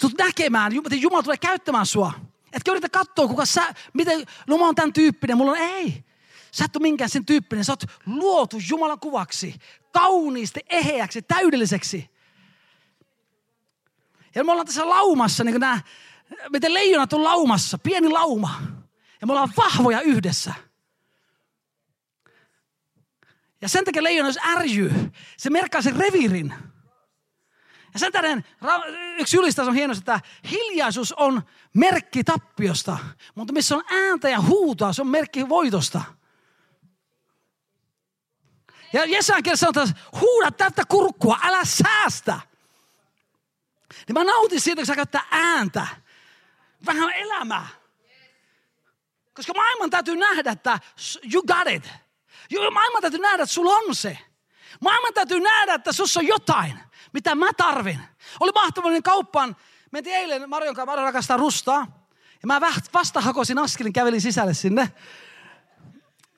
tulet 0.00 0.18
näkemään, 0.18 0.72
että 0.76 0.94
Jumala 0.94 1.22
tulee 1.22 1.36
käyttämään 1.36 1.86
sua. 1.86 2.12
Etkä 2.52 2.70
yritä 2.70 2.88
katsoa, 2.88 3.28
kuka 3.28 3.46
sä, 3.46 3.74
miten, 3.92 4.24
no 4.46 4.58
mä 4.58 4.64
oon 4.64 4.74
tämän 4.74 4.92
tyyppinen, 4.92 5.36
mulla 5.36 5.52
on, 5.52 5.58
ei. 5.58 6.04
Sä 6.52 6.64
et 6.64 6.76
ole 6.76 6.82
minkään 6.82 7.10
sen 7.10 7.26
tyyppinen, 7.26 7.64
sä 7.64 7.72
oot 7.72 7.84
luotu 8.06 8.56
Jumalan 8.68 9.00
kuvaksi, 9.00 9.54
kauniisti, 9.92 10.60
eheäksi, 10.70 11.22
täydelliseksi. 11.22 12.10
Ja 14.34 14.44
me 14.44 14.50
ollaan 14.52 14.66
tässä 14.66 14.88
laumassa, 14.88 15.44
niin 15.44 15.52
kuin 15.52 15.60
nämä 15.60 15.80
miten 16.52 16.74
leijonat 16.74 17.12
on 17.12 17.24
laumassa, 17.24 17.78
pieni 17.78 18.08
lauma. 18.08 18.62
Ja 19.20 19.26
me 19.26 19.32
ollaan 19.32 19.52
vahvoja 19.56 20.00
yhdessä. 20.00 20.54
Ja 23.60 23.68
sen 23.68 23.84
takia 23.84 24.02
leijona, 24.02 24.28
jos 24.28 24.38
ärjyy, 24.46 25.12
se 25.36 25.50
merkkaa 25.50 25.82
sen 25.82 25.96
revirin. 25.96 26.54
Ja 27.92 27.98
sen 27.98 28.12
tähden 28.12 28.44
yksi 29.18 29.36
ylistaus 29.36 29.68
on 29.68 29.74
hieno, 29.74 29.94
että 29.98 30.20
hiljaisuus 30.50 31.12
on 31.12 31.42
merkki 31.74 32.24
tappiosta, 32.24 32.98
mutta 33.34 33.52
missä 33.52 33.76
on 33.76 33.84
ääntä 33.90 34.28
ja 34.28 34.40
huutoa, 34.40 34.92
se 34.92 35.02
on 35.02 35.08
merkki 35.08 35.48
voitosta. 35.48 36.02
Ja 38.92 39.04
Jesajan 39.04 39.42
kielessä 39.42 39.64
sanotaan, 39.64 39.88
huuda 40.20 40.50
täyttä 40.50 40.82
kurkkua, 40.88 41.38
älä 41.42 41.64
säästä. 41.64 42.40
Niin 44.08 44.14
mä 44.14 44.24
nautin 44.24 44.60
siitä, 44.60 44.80
kun 44.80 44.86
sä 44.86 44.96
käyttää 44.96 45.26
ääntä 45.30 45.86
vähän 46.86 47.12
elämää. 47.12 47.68
Koska 49.34 49.52
maailman 49.54 49.90
täytyy 49.90 50.16
nähdä, 50.16 50.50
että 50.50 50.78
you 51.32 51.42
got 51.42 51.68
it. 51.74 51.90
Maailman 52.70 53.02
täytyy 53.02 53.20
nähdä, 53.20 53.42
että 53.42 53.54
sulla 53.54 53.76
on 53.76 53.94
se. 53.94 54.18
Maailman 54.80 55.14
täytyy 55.14 55.40
nähdä, 55.40 55.74
että 55.74 55.92
sussa 55.92 56.20
on 56.20 56.26
jotain, 56.26 56.78
mitä 57.12 57.34
mä 57.34 57.52
tarvin. 57.56 58.00
Oli 58.40 58.52
mahtavallinen 58.54 59.02
kauppaan. 59.02 59.56
Mentiin 59.90 60.16
eilen 60.16 60.50
Marion 60.50 60.74
kanssa, 60.74 60.86
Marion 60.86 61.04
rakastaa 61.04 61.36
rustaa. 61.36 62.08
Ja 62.42 62.46
mä 62.46 62.60
vasta 62.92 63.20
hakosin 63.20 63.58
askelin, 63.58 63.92
kävelin 63.92 64.20
sisälle 64.20 64.54
sinne. 64.54 64.92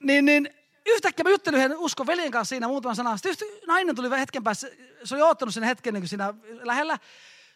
Niin, 0.00 0.24
niin 0.24 0.50
yhtäkkiä 0.87 1.24
mä 1.24 1.31
juttelin 1.31 1.61
yhden 1.61 1.78
uskon 1.78 2.07
veljen 2.07 2.31
kanssa 2.31 2.48
siinä 2.48 2.68
muutaman 2.68 2.96
sanan. 2.96 3.18
Sitten 3.18 3.48
nainen 3.66 3.96
tuli 3.96 4.11
hetken 4.11 4.44
päässä, 4.44 4.68
se 5.05 5.14
oli 5.14 5.22
oottanut 5.22 5.55
sen 5.55 5.62
hetken 5.62 5.94
niin 5.94 6.09
siinä 6.09 6.35
lähellä. 6.62 6.98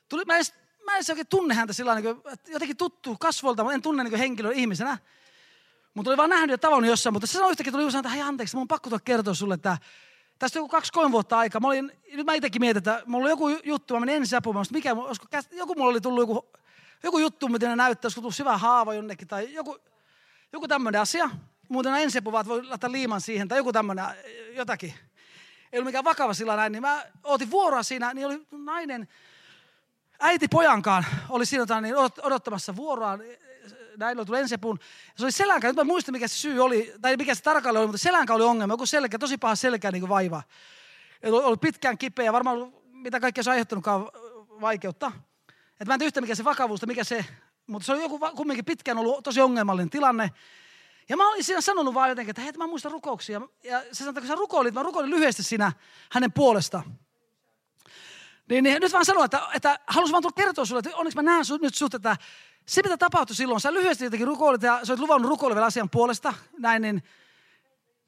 Tuli, 0.08 0.24
mä 0.24 0.36
en 0.36 0.44
mä 0.86 0.96
en 0.96 1.04
oikein 1.08 1.26
tunne 1.26 1.54
häntä 1.54 1.72
sillä 1.72 1.94
niin 1.94 2.22
jotenkin 2.48 2.76
tuttu 2.76 3.16
kasvolta, 3.20 3.62
mutta 3.62 3.74
en 3.74 3.82
tunne 3.82 4.04
niin 4.04 4.18
henkilön 4.18 4.52
ihmisenä. 4.52 4.98
Mutta 5.94 6.10
oli 6.10 6.16
vaan 6.16 6.30
nähnyt 6.30 6.50
ja 6.50 6.58
tavannut 6.58 6.90
jossain, 6.90 7.12
mutta 7.12 7.26
se 7.26 7.32
sanoi 7.32 7.50
yhtäkkiä, 7.50 7.72
tuli 7.72 7.90
sanoa, 7.90 8.00
että 8.00 8.08
hei 8.08 8.22
anteeksi, 8.22 8.56
mun 8.56 8.62
on 8.62 8.68
pakko 8.68 8.90
tulla 8.90 9.00
kertoa 9.04 9.34
sulle, 9.34 9.54
että 9.54 9.78
tästä 10.38 10.58
joku 10.58 10.68
kaksi, 10.68 10.92
kolme 10.92 11.12
vuotta 11.12 11.38
aikaa. 11.38 11.60
Mä 11.60 11.68
olin, 11.68 11.92
nyt 12.12 12.26
mä 12.26 12.34
itsekin 12.34 12.62
mietin, 12.62 12.78
että 12.78 13.02
mulla 13.06 13.24
oli 13.24 13.30
joku 13.30 13.48
juttu, 13.48 13.94
mä 13.94 14.00
menin 14.00 14.16
ensin 14.16 14.38
apumaan, 14.38 14.66
mikä, 14.72 14.92
olisiko, 14.92 15.26
joku 15.52 15.74
mulla 15.74 15.90
oli 15.90 16.00
tullut 16.00 16.22
joku, 16.22 16.48
joku 17.02 17.18
juttu, 17.18 17.48
miten 17.48 17.70
ne 17.70 17.76
näyttää, 17.76 18.06
olisiko 18.06 18.20
tullut 18.20 18.34
syvä 18.34 18.58
haava 18.58 18.94
jonnekin 18.94 19.28
tai 19.28 19.52
joku, 19.52 19.78
joku 20.52 20.68
tämmöinen 20.68 21.00
asia. 21.00 21.30
Muuten 21.68 21.94
ensiapu 21.94 22.32
vaan, 22.32 22.46
voi 22.46 22.64
laittaa 22.64 22.92
liiman 22.92 23.20
siihen 23.20 23.48
tai 23.48 23.58
joku 23.58 23.72
tämmöinen, 23.72 24.04
jotakin. 24.52 24.94
Ei 25.72 25.78
ollut 25.78 25.86
mikään 25.86 26.04
vakava 26.04 26.34
sillä 26.34 26.56
näin, 26.56 26.72
niin 26.72 26.82
mä 26.82 27.04
ootin 27.22 27.50
vuoroa 27.50 27.82
siinä, 27.82 28.14
niin 28.14 28.26
oli 28.26 28.46
nainen, 28.50 29.08
äiti 30.20 30.48
pojankaan 30.48 31.06
oli 31.28 31.46
siinä 31.46 31.80
niin 31.80 31.96
odottamassa 32.22 32.76
vuoroaan 32.76 33.22
näin 33.96 34.18
oli 34.18 34.26
tullut 34.26 34.40
ensiapuun. 34.40 34.78
Se 35.16 35.24
oli 35.24 35.32
selänkä, 35.32 35.68
nyt 35.68 35.76
mä 35.76 35.84
muistan 35.84 36.12
mikä 36.12 36.28
se 36.28 36.34
syy 36.34 36.60
oli, 36.60 36.94
tai 37.00 37.16
mikä 37.16 37.34
se 37.34 37.42
tarkalleen 37.42 37.80
oli, 37.80 37.86
mutta 37.86 38.02
selänkä 38.02 38.34
oli 38.34 38.44
ongelma, 38.44 38.72
joku 38.72 38.86
selkä, 38.86 39.18
tosi 39.18 39.38
paha 39.38 39.54
selkä 39.54 39.90
niin 39.90 40.08
vaiva. 40.08 40.42
Oli, 41.24 41.44
oli 41.44 41.56
pitkään 41.56 41.98
kipeä, 41.98 42.32
varmaan 42.32 42.72
mitä 42.92 43.20
kaikkea 43.20 43.44
se 43.44 43.50
on 43.50 43.52
aiheuttanutkaan 43.52 44.08
vaikeutta. 44.60 45.12
Että 45.70 45.84
mä 45.86 45.94
en 45.94 45.98
tiedä 45.98 46.08
yhtä 46.08 46.20
mikä 46.20 46.34
se 46.34 46.44
vakavuus, 46.44 46.86
mikä 46.86 47.04
se, 47.04 47.24
mutta 47.66 47.86
se 47.86 47.92
oli 47.92 48.02
joku 48.02 48.18
kumminkin 48.18 48.64
pitkään 48.64 48.98
ollut 48.98 49.24
tosi 49.24 49.40
ongelmallinen 49.40 49.90
tilanne. 49.90 50.30
Ja 51.08 51.16
mä 51.16 51.28
olin 51.28 51.44
siinä 51.44 51.60
sanonut 51.60 51.94
vaan 51.94 52.08
jotenkin, 52.08 52.30
että 52.30 52.42
hei, 52.42 52.52
mä 52.52 52.66
muistan 52.66 52.92
rukouksia. 52.92 53.40
Ja 53.64 53.80
se 53.80 53.88
sanoi, 53.92 54.10
että 54.10 54.20
kun 54.20 54.28
sä 54.28 54.34
rukoilit, 54.34 54.74
mä 54.74 54.82
rukoilin 54.82 55.10
lyhyesti 55.10 55.42
siinä 55.42 55.72
hänen 56.12 56.32
puolesta. 56.32 56.82
Niin, 58.50 58.64
niin 58.64 58.80
nyt 58.80 58.92
vaan 58.92 59.04
sanoin, 59.04 59.24
että, 59.24 59.48
että 59.54 59.78
halusin 59.86 60.12
vaan 60.12 60.22
tulla 60.22 60.36
kertoa 60.36 60.64
sulle, 60.64 60.78
että 60.78 60.96
onneksi 60.96 61.16
mä 61.16 61.22
näen 61.22 61.44
nyt 61.62 61.74
sut, 61.74 61.94
että 61.94 62.16
se, 62.66 62.82
mitä 62.82 62.96
tapahtui 62.96 63.36
silloin, 63.36 63.60
sä 63.60 63.74
lyhyesti 63.74 64.04
jotenkin 64.04 64.26
rukoilit 64.26 64.62
ja 64.62 64.80
sä 64.82 64.92
olet 64.92 65.00
luvannut 65.00 65.28
rukoileville 65.28 65.66
asian 65.66 65.90
puolesta, 65.90 66.34
näin, 66.58 66.82
niin, 66.82 67.02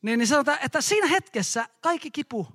niin, 0.03 0.19
niin 0.19 0.27
sanotaan, 0.27 0.59
että 0.65 0.81
siinä 0.81 1.07
hetkessä 1.07 1.69
kaikki 1.81 2.11
kipu 2.11 2.49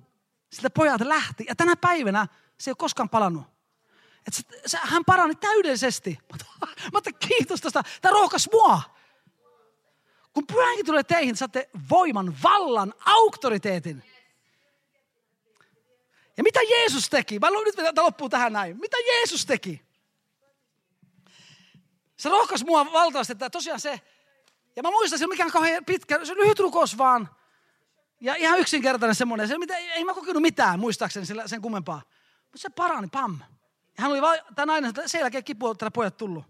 siltä 0.52 0.70
pojalta 0.70 1.08
lähti. 1.08 1.44
Ja 1.48 1.54
tänä 1.54 1.76
päivänä 1.76 2.26
se 2.58 2.70
ei 2.70 2.72
ole 2.72 2.76
koskaan 2.76 3.08
palannut. 3.08 3.44
Että 4.26 4.30
se, 4.32 4.42
se, 4.66 4.78
hän 4.82 5.04
parani 5.04 5.34
täydellisesti. 5.34 6.18
Mä 6.92 7.00
kiitos 7.28 7.60
tästä. 7.60 7.82
Tämä 8.02 8.12
rohkas 8.12 8.48
mua. 8.52 8.82
Kun 10.32 10.46
pyhänkin 10.46 10.86
tulee 10.86 11.02
teihin, 11.02 11.36
saatte 11.36 11.70
voiman, 11.90 12.36
vallan, 12.42 12.94
auktoriteetin. 13.04 14.13
Ja 16.36 16.42
mitä 16.42 16.60
Jeesus 16.62 17.08
teki? 17.08 17.38
Mä 17.38 17.48
nyt 17.50 17.74
tämä 17.76 18.06
loppuu 18.06 18.28
tähän 18.28 18.52
näin. 18.52 18.80
Mitä 18.80 18.96
Jeesus 19.06 19.46
teki? 19.46 19.82
Se 22.16 22.28
rohkas 22.28 22.64
mua 22.64 22.92
valtavasti, 22.92 23.32
että 23.32 23.50
tosiaan 23.50 23.80
se, 23.80 24.00
ja 24.76 24.82
mä 24.82 24.90
muistan, 24.90 25.18
se 25.18 25.26
mikään 25.26 25.50
kauhean 25.50 25.84
pitkä, 25.84 26.24
se 26.24 26.34
lyhyt 26.34 26.58
rukous 26.58 26.98
vaan. 26.98 27.28
Ja 28.20 28.34
ihan 28.34 28.58
yksinkertainen 28.58 29.14
semmoinen, 29.14 29.48
se, 29.48 29.58
mitä, 29.58 29.76
ei 29.76 30.04
mä 30.04 30.14
kokenut 30.14 30.42
mitään 30.42 30.80
muistaakseni 30.80 31.26
sillä, 31.26 31.48
sen 31.48 31.62
kummempaa. 31.62 32.02
Mutta 32.42 32.58
se 32.58 32.70
parani, 32.70 33.08
pam. 33.12 33.38
Ja 33.96 34.02
hän 34.02 34.10
oli 34.10 34.22
vaan, 34.22 34.38
tämä 34.54 34.66
nainen, 34.66 34.92
sen 35.06 35.18
jälkeen 35.18 35.44
kipu 35.44 35.74
tällä 35.74 35.90
pojat 35.90 36.16
tullut. 36.16 36.44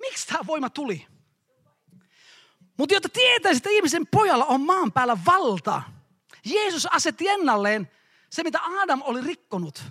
Miksi 0.00 0.26
tämä 0.26 0.40
voima 0.46 0.70
tuli? 0.70 1.06
Mutta 2.76 2.94
jotta 2.94 3.08
tietäisi, 3.08 3.56
että 3.56 3.70
ihmisen 3.70 4.06
pojalla 4.06 4.44
on 4.44 4.60
maan 4.60 4.92
päällä 4.92 5.18
valta, 5.26 5.82
Jeesus 6.44 6.86
asetti 6.86 7.28
ennalleen 7.28 7.90
se, 8.30 8.42
mitä 8.42 8.60
Adam 8.82 9.02
oli 9.04 9.20
rikkonut. 9.20 9.82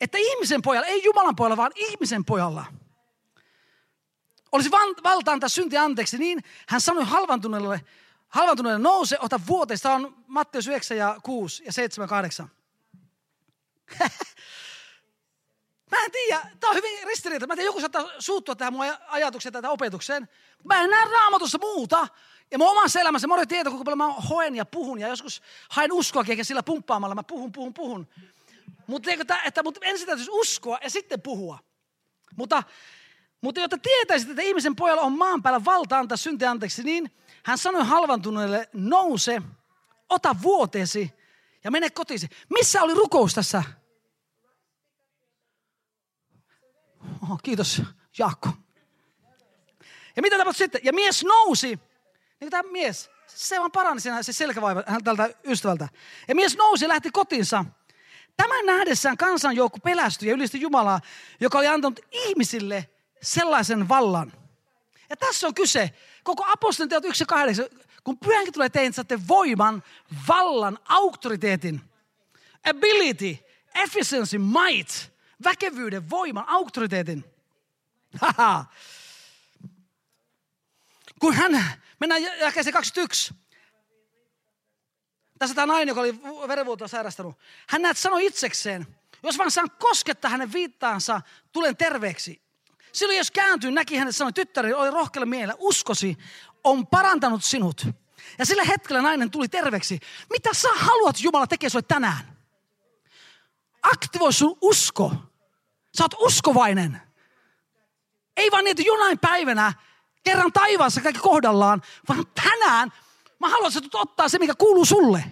Että 0.00 0.18
ihmisen 0.18 0.62
pojalla, 0.62 0.86
ei 0.86 1.04
Jumalan 1.04 1.36
pojalla, 1.36 1.56
vaan 1.56 1.72
ihmisen 1.74 2.24
pojalla 2.24 2.64
olisi 4.56 4.70
valta 5.02 5.32
antaa 5.32 5.48
synti 5.48 5.76
anteeksi, 5.76 6.18
niin 6.18 6.44
hän 6.68 6.80
sanoi 6.80 7.04
halvantuneelle, 7.04 7.80
halvantuneelle 8.28 8.78
nouse, 8.78 9.16
ota 9.20 9.40
vuoteesta. 9.46 9.88
Tämä 9.88 9.94
on 9.94 10.24
Matteus 10.26 10.66
9 10.66 10.96
ja 10.96 11.20
6 11.22 11.64
ja 11.64 11.72
7 11.72 12.08
8. 12.08 12.50
Mä 15.90 16.04
en 16.04 16.10
tiedä, 16.12 16.40
tämä 16.60 16.70
on 16.70 16.76
hyvin 16.76 17.06
ristiriita. 17.06 17.46
Mä 17.46 17.52
en 17.52 17.56
tiedä, 17.56 17.68
joku 17.68 17.80
saattaa 17.80 18.10
suuttua 18.18 18.56
tähän 18.56 18.72
mun 18.72 18.86
ajatukseen 19.08 19.52
tätä 19.52 19.70
opetukseen. 19.70 20.28
Mä 20.64 20.82
en 20.82 20.90
näe 20.90 21.04
raamatussa 21.04 21.58
muuta. 21.58 22.08
Ja 22.50 22.58
mun 22.58 22.70
omassa 22.70 23.00
elämässä, 23.00 23.28
mä 23.28 23.34
olen 23.34 23.48
tietää, 23.48 23.70
kuinka 23.70 23.84
paljon 23.84 23.98
mä 23.98 24.12
hoen 24.12 24.56
ja 24.56 24.64
puhun. 24.64 25.00
Ja 25.00 25.08
joskus 25.08 25.42
haen 25.68 25.92
uskoakin, 25.92 26.32
eikä 26.32 26.44
sillä 26.44 26.62
pumppaamalla. 26.62 27.14
Mä 27.14 27.22
puhun, 27.22 27.52
puhun, 27.52 27.74
puhun. 27.74 28.08
Mutta, 28.86 29.10
että, 29.10 29.42
että, 29.44 29.62
mutta 29.62 29.80
ensin 29.82 30.06
täytyisi 30.06 30.30
uskoa 30.30 30.78
ja 30.82 30.90
sitten 30.90 31.22
puhua. 31.22 31.58
Mutta, 32.36 32.62
mutta 33.40 33.60
jotta 33.60 33.78
tietäisit, 33.78 34.30
että 34.30 34.42
ihmisen 34.42 34.76
pojalla 34.76 35.02
on 35.02 35.18
maan 35.18 35.42
päällä 35.42 35.64
valta 35.64 35.98
antaa 35.98 36.16
synti 36.16 36.44
anteeksi, 36.44 36.82
niin 36.82 37.10
hän 37.42 37.58
sanoi 37.58 37.84
halvantuneelle, 37.84 38.68
nouse, 38.72 39.42
ota 40.08 40.36
vuoteesi 40.42 41.12
ja 41.64 41.70
mene 41.70 41.90
kotiisi. 41.90 42.28
Missä 42.48 42.82
oli 42.82 42.94
rukous 42.94 43.34
tässä? 43.34 43.62
Oh, 47.30 47.40
kiitos, 47.42 47.82
Jaakko. 48.18 48.48
Ja 50.16 50.22
mitä 50.22 50.38
tapahtui 50.38 50.58
sitten? 50.58 50.80
Ja 50.84 50.92
mies 50.92 51.24
nousi, 51.24 51.78
niin 52.40 52.50
tämä 52.50 52.70
mies, 52.72 53.10
se 53.26 53.58
vaan 53.58 53.72
parani 53.72 54.00
siinä 54.00 54.22
se 54.22 54.32
selkävaiva 54.32 54.82
tältä 55.04 55.30
ystävältä. 55.44 55.88
Ja 56.28 56.34
mies 56.34 56.56
nousi 56.56 56.84
ja 56.84 56.88
lähti 56.88 57.10
kotiinsa. 57.10 57.64
Tämän 58.36 58.66
nähdessään 58.66 59.16
kansanjoukko 59.16 59.78
pelästyi 59.78 60.28
ja 60.28 60.34
ylisti 60.34 60.60
Jumalaa, 60.60 61.00
joka 61.40 61.58
oli 61.58 61.66
antanut 61.66 62.00
ihmisille 62.12 62.88
sellaisen 63.22 63.88
vallan. 63.88 64.32
Ja 65.10 65.16
tässä 65.16 65.46
on 65.46 65.54
kyse, 65.54 65.90
koko 66.24 66.44
apostolin 66.52 66.88
teot 66.88 67.04
1 67.04 67.22
ja 67.22 67.26
8, 67.26 67.66
kun 68.04 68.18
pyhänkin 68.18 68.52
tulee 68.52 68.68
teihin, 68.68 68.92
saatte 68.92 69.18
voiman, 69.28 69.82
vallan, 70.28 70.78
auktoriteetin, 70.88 71.80
ability, 72.64 73.38
efficiency, 73.74 74.38
might, 74.38 75.12
väkevyyden, 75.44 76.10
voiman, 76.10 76.48
auktoriteetin. 76.48 77.24
Haha. 78.20 78.64
Kun 81.18 81.34
hän, 81.34 81.64
mennään 82.00 82.22
jakeeseen 82.22 82.72
21, 82.72 83.34
tässä 85.38 85.54
tämä 85.54 85.66
nainen, 85.66 85.88
joka 85.88 86.00
oli 86.00 86.20
verenvuotoa 86.48 86.88
sairastanut. 86.88 87.38
Hän 87.68 87.82
näet 87.82 87.98
sanoi 87.98 88.26
itsekseen, 88.26 88.86
jos 89.22 89.38
vaan 89.38 89.50
saan 89.50 89.70
koskettaa 89.78 90.30
hänen 90.30 90.52
viittaansa, 90.52 91.20
tulen 91.52 91.76
terveeksi. 91.76 92.42
Silloin 92.92 93.18
jos 93.18 93.30
kääntyi, 93.30 93.70
näki 93.70 93.96
hänet 93.96 94.16
sanoi, 94.16 94.32
tyttäri 94.32 94.72
oli 94.72 94.90
rohkealla 94.90 95.26
mielellä, 95.26 95.54
uskosi 95.58 96.18
on 96.64 96.86
parantanut 96.86 97.44
sinut. 97.44 97.86
Ja 98.38 98.46
sillä 98.46 98.64
hetkellä 98.64 99.02
nainen 99.02 99.30
tuli 99.30 99.48
terveeksi. 99.48 100.00
Mitä 100.30 100.50
sä 100.54 100.68
haluat 100.74 101.20
Jumala 101.20 101.46
tekee 101.46 101.70
sulle 101.70 101.84
tänään? 101.88 102.36
Aktivoi 103.82 104.32
sun 104.32 104.58
usko. 104.60 105.12
Sä 105.98 106.04
oot 106.04 106.14
uskovainen. 106.18 107.02
Ei 108.36 108.50
vaan 108.50 108.64
niin, 108.64 108.70
että 108.70 108.82
jonain 108.82 109.18
päivänä 109.18 109.72
kerran 110.26 110.52
taivaassa 110.52 111.00
kaikki 111.00 111.22
kohdallaan, 111.22 111.82
vaan 112.08 112.24
tänään 112.42 112.92
Mä 113.38 113.48
haluan, 113.48 113.72
että 113.84 113.98
ottaa 113.98 114.28
se, 114.28 114.38
mikä 114.38 114.54
kuuluu 114.58 114.84
sulle. 114.84 115.24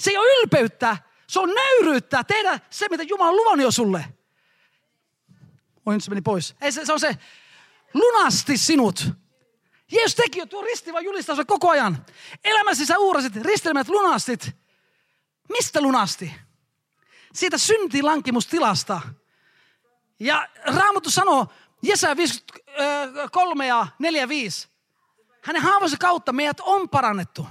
Se 0.00 0.10
ei 0.10 0.18
ole 0.18 0.40
ylpeyttä, 0.40 0.96
se 1.26 1.40
on 1.40 1.50
nöyryyttä 1.54 2.24
tehdä 2.24 2.60
se, 2.70 2.86
mitä 2.90 3.02
Jumala 3.02 3.30
on 3.30 3.36
luvannut 3.36 3.64
jo 3.64 3.70
sulle. 3.70 4.04
Oi, 5.86 5.94
nyt 5.94 6.04
se 6.04 6.10
meni 6.10 6.22
pois. 6.22 6.54
Ei, 6.60 6.72
se, 6.72 6.84
se 6.84 6.92
on 6.92 7.00
se, 7.00 7.18
lunasti 7.94 8.58
sinut. 8.58 9.08
Jeesus 9.92 10.14
teki 10.14 10.38
jo 10.38 10.46
tuo 10.46 10.62
risti 10.62 10.92
vaan 10.92 11.04
julistaa 11.04 11.44
koko 11.44 11.70
ajan. 11.70 12.06
Elämässä 12.44 12.86
sä 12.86 12.98
uurasit, 12.98 13.36
ristelmät 13.36 13.88
lunastit. 13.88 14.56
Mistä 15.48 15.80
lunasti? 15.80 16.34
Siitä 17.34 17.58
syntilankimustilasta. 17.58 19.00
Ja 20.20 20.48
Raamattu 20.64 21.10
sanoo, 21.10 21.46
Jesaja 21.82 22.16
53 22.16 23.66
ja 23.66 23.86
4 23.98 24.28
5. 24.28 24.68
Hänen 25.42 25.62
haavojensa 25.62 25.96
kautta 25.96 26.32
meidät 26.32 26.60
on 26.60 26.88
parannettu. 26.88 27.46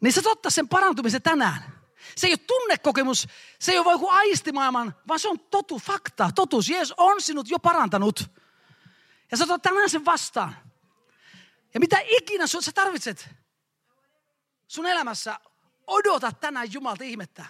Niin 0.00 0.12
sä 0.12 0.20
ottaa 0.24 0.50
sen 0.50 0.68
parantumisen 0.68 1.22
tänään. 1.22 1.78
Se 2.16 2.26
ei 2.26 2.32
ole 2.32 2.38
tunnekokemus, 2.38 3.28
se 3.58 3.72
ei 3.72 3.78
ole 3.78 3.92
joku 3.92 4.08
aistimaailman, 4.08 4.94
vaan 5.08 5.20
se 5.20 5.28
on 5.28 5.40
totu, 5.40 5.78
fakta, 5.78 6.30
totuus. 6.34 6.68
Jeesus 6.68 6.94
on 6.96 7.20
sinut 7.22 7.50
jo 7.50 7.58
parantanut. 7.58 8.30
Ja 9.30 9.36
sä 9.36 9.44
otat 9.44 9.62
tänään 9.62 9.90
sen 9.90 10.04
vastaan. 10.04 10.56
Ja 11.74 11.80
mitä 11.80 11.96
ikinä 12.04 12.46
sä 12.46 12.72
tarvitset 12.74 13.28
sun 14.68 14.86
elämässä, 14.86 15.40
odota 15.86 16.32
tänään 16.32 16.72
Jumalta 16.72 17.04
ihmettä. 17.04 17.44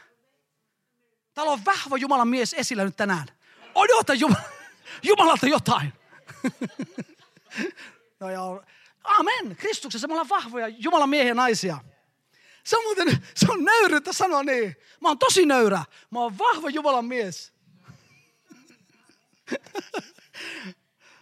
Täällä 1.34 1.52
on 1.52 1.64
vahva 1.64 1.96
Jumalan 1.96 2.28
mies 2.28 2.54
esillä 2.54 2.84
nyt 2.84 2.96
tänään. 2.96 3.37
Odota 3.78 4.12
Jumalalta 5.02 5.46
jotain. 5.46 5.92
No 8.20 8.30
ja 8.30 8.40
amen, 9.04 9.56
Kristuksessa 9.56 10.08
me 10.08 10.12
ollaan 10.12 10.28
vahvoja 10.28 10.68
Jumalan 10.68 11.08
miehiä 11.08 11.34
naisia. 11.34 11.78
Se 12.64 12.76
on 12.76 12.82
muuten, 12.82 13.26
se 13.34 13.46
on 13.50 13.64
nöyryyttä 13.64 14.12
sanoa 14.12 14.42
niin. 14.42 14.76
Mä 15.00 15.08
oon 15.08 15.18
tosi 15.18 15.46
nöyrä. 15.46 15.84
Mä 16.10 16.18
oon 16.18 16.38
vahva 16.38 16.70
Jumalan 16.70 17.04
mies. 17.04 17.52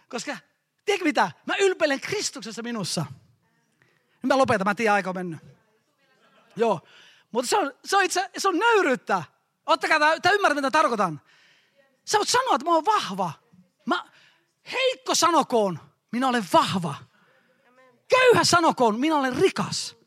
Koska, 0.09 0.37
tiedätkö 0.85 1.05
mitä? 1.05 1.31
Mä 1.45 1.55
ylpeilen 1.59 2.01
Kristuksessa 2.01 2.63
minussa. 2.63 3.05
Nyt 4.23 4.23
mä 4.23 4.37
lopetan, 4.37 4.67
mä 4.67 4.75
tiedän 4.75 4.93
aika 4.93 5.09
on 5.09 5.15
mennyt. 5.15 5.39
Joo. 6.55 6.81
Mutta 7.31 7.49
se 7.49 7.57
on, 7.57 7.73
se 7.85 7.97
on 7.97 8.03
itse, 8.03 8.29
se 8.37 8.47
on 8.47 8.59
nöyryyttä. 8.59 9.23
Ottakaa, 9.65 9.99
tämä 10.19 10.35
ymmärrät, 10.35 10.55
mitä 10.55 10.71
tarkoitan. 10.71 11.21
Sä 12.07 12.17
voit 12.17 12.29
sanoa, 12.29 12.55
että 12.55 12.65
mä 12.65 12.73
oon 12.73 12.85
vahva. 12.85 13.31
Mä, 13.85 14.05
heikko 14.71 15.15
sanokoon, 15.15 15.79
minä 16.11 16.27
olen 16.27 16.45
vahva. 16.53 16.95
Köyhä 18.07 18.43
sanokoon, 18.43 18.99
minä 18.99 19.15
olen 19.15 19.35
rikas. 19.35 19.97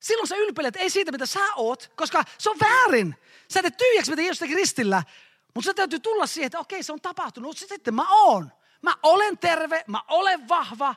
Silloin 0.00 0.28
sä 0.28 0.36
ylpeilet, 0.36 0.76
ei 0.76 0.90
siitä 0.90 1.12
mitä 1.12 1.26
sä 1.26 1.40
oot, 1.56 1.92
koska 1.96 2.24
se 2.38 2.50
on 2.50 2.56
väärin. 2.60 3.16
Sä 3.48 3.62
teet 3.62 3.76
tyhjäksi, 3.76 4.10
mitä 4.10 4.22
Jeesus 4.22 4.38
teki 4.38 4.54
ristillä. 4.54 5.02
Mutta 5.54 5.66
se 5.70 5.74
täytyy 5.74 6.00
tulla 6.00 6.26
siihen, 6.26 6.46
että 6.46 6.58
okei, 6.58 6.82
se 6.82 6.92
on 6.92 7.00
tapahtunut. 7.00 7.58
Sitten 7.58 7.94
mä 7.94 8.06
oon. 8.10 8.52
Mä 8.82 8.94
olen 9.02 9.38
terve, 9.38 9.84
mä 9.86 10.02
olen 10.08 10.48
vahva. 10.48 10.94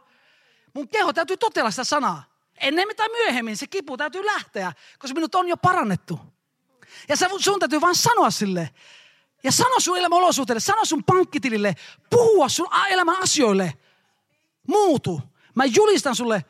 Mun 0.73 0.87
keho 0.87 1.13
täytyy 1.13 1.37
totella 1.37 1.71
sitä 1.71 1.83
sanaa. 1.83 2.23
Ennen 2.57 2.87
tai 2.97 3.09
myöhemmin 3.09 3.57
se 3.57 3.67
kipu 3.67 3.97
täytyy 3.97 4.25
lähteä, 4.25 4.73
koska 4.99 5.15
minut 5.15 5.35
on 5.35 5.47
jo 5.47 5.57
parannettu. 5.57 6.19
Ja 7.09 7.15
sun 7.39 7.59
täytyy 7.59 7.81
vaan 7.81 7.95
sanoa 7.95 8.31
sille. 8.31 8.69
Ja 9.43 9.51
sano 9.51 9.79
sun 9.79 9.97
elämän 9.97 10.19
olosuhteille, 10.19 10.59
sano 10.59 10.85
sun 10.85 11.03
pankkitilille, 11.03 11.75
puhua 12.09 12.49
sun 12.49 12.67
elämän 12.89 13.21
asioille. 13.23 13.73
Muutu. 14.67 15.21
Mä 15.55 15.65
julistan 15.65 16.15
sulle. 16.15 16.45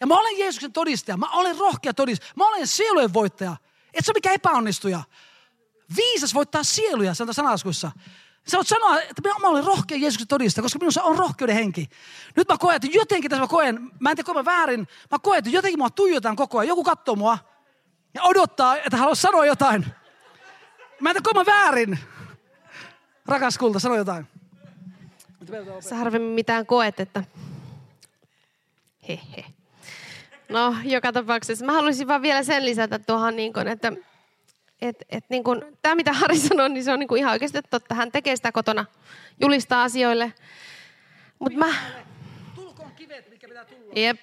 Ja 0.00 0.06
mä 0.06 0.18
olen 0.20 0.38
Jeesuksen 0.38 0.72
todistaja. 0.72 1.16
Mä 1.16 1.30
olen 1.32 1.58
rohkea 1.58 1.94
todistaja. 1.94 2.32
Mä 2.36 2.48
olen 2.48 2.66
sielujen 2.66 3.14
voittaja. 3.14 3.56
Et 3.94 4.04
se 4.04 4.10
ole 4.10 4.16
mikä 4.16 4.32
epäonnistuja. 4.32 5.02
Viisas 5.96 6.34
voittaa 6.34 6.64
sieluja, 6.64 7.14
sanotaan 7.14 7.34
sanaskuissa. 7.34 7.90
Sä 8.48 8.56
voit 8.56 8.68
sanoa, 8.68 9.00
että 9.00 9.22
mä 9.40 9.48
olen 9.48 9.64
rohkea 9.64 9.98
Jeesuksen 9.98 10.28
todistaja, 10.28 10.62
koska 10.62 10.78
minussa 10.78 11.02
on 11.02 11.18
rohkeuden 11.18 11.54
henki. 11.54 11.88
Nyt 12.36 12.48
mä 12.48 12.58
koen, 12.58 12.76
että 12.76 12.88
jotenkin 12.92 13.30
tässä 13.30 13.40
mä 13.40 13.48
koen, 13.48 13.90
mä 14.00 14.10
en 14.10 14.16
tiedä 14.16 14.26
koen 14.26 14.44
väärin, 14.44 14.88
mä 15.10 15.18
koen, 15.18 15.38
että 15.38 15.50
jotenkin 15.50 15.78
mua 15.78 15.90
tuijotaan 15.90 16.36
koko 16.36 16.58
ajan. 16.58 16.68
Joku 16.68 16.84
katsoo 16.84 17.14
mua 17.14 17.38
ja 18.18 18.22
odottaa, 18.24 18.76
että 18.76 18.96
haluaa 18.96 19.14
sanoa 19.14 19.46
jotain. 19.46 19.86
Mä 21.00 21.10
en 21.10 21.16
tiedä 21.22 21.46
väärin. 21.46 21.98
Rakas 23.26 23.58
kulta, 23.58 23.78
sano 23.78 23.94
jotain. 23.94 24.26
Sä 25.80 25.96
harvemmin 25.96 26.32
mitään 26.32 26.66
koet, 26.66 27.00
että 27.00 27.24
hehe. 29.08 29.44
No, 30.48 30.74
joka 30.84 31.12
tapauksessa. 31.12 31.66
Mä 31.66 31.72
haluaisin 31.72 32.08
vaan 32.08 32.22
vielä 32.22 32.42
sen 32.42 32.64
lisätä 32.64 32.98
tuohon, 32.98 33.36
niin 33.36 33.52
kun, 33.52 33.68
että 33.68 33.92
et, 34.82 34.96
et 35.08 35.24
niin 35.28 35.44
kun, 35.44 35.76
tämä 35.82 35.94
mitä 35.94 36.12
Harri 36.12 36.38
sanoi, 36.38 36.68
niin 36.68 36.84
se 36.84 36.92
on 36.92 36.98
niin 36.98 37.16
ihan 37.16 37.32
oikeasti 37.32 37.62
totta. 37.70 37.94
Hän 37.94 38.12
tekee 38.12 38.36
sitä 38.36 38.52
kotona, 38.52 38.84
julistaa 39.40 39.82
asioille. 39.82 40.32
Mutta 41.38 41.58
mä... 41.58 41.74
Tulkoon 42.54 42.90
kivet, 42.90 43.30
mikä 43.30 43.48
pitää 43.48 43.64
tulla. 43.64 43.92
Jep. 43.96 44.20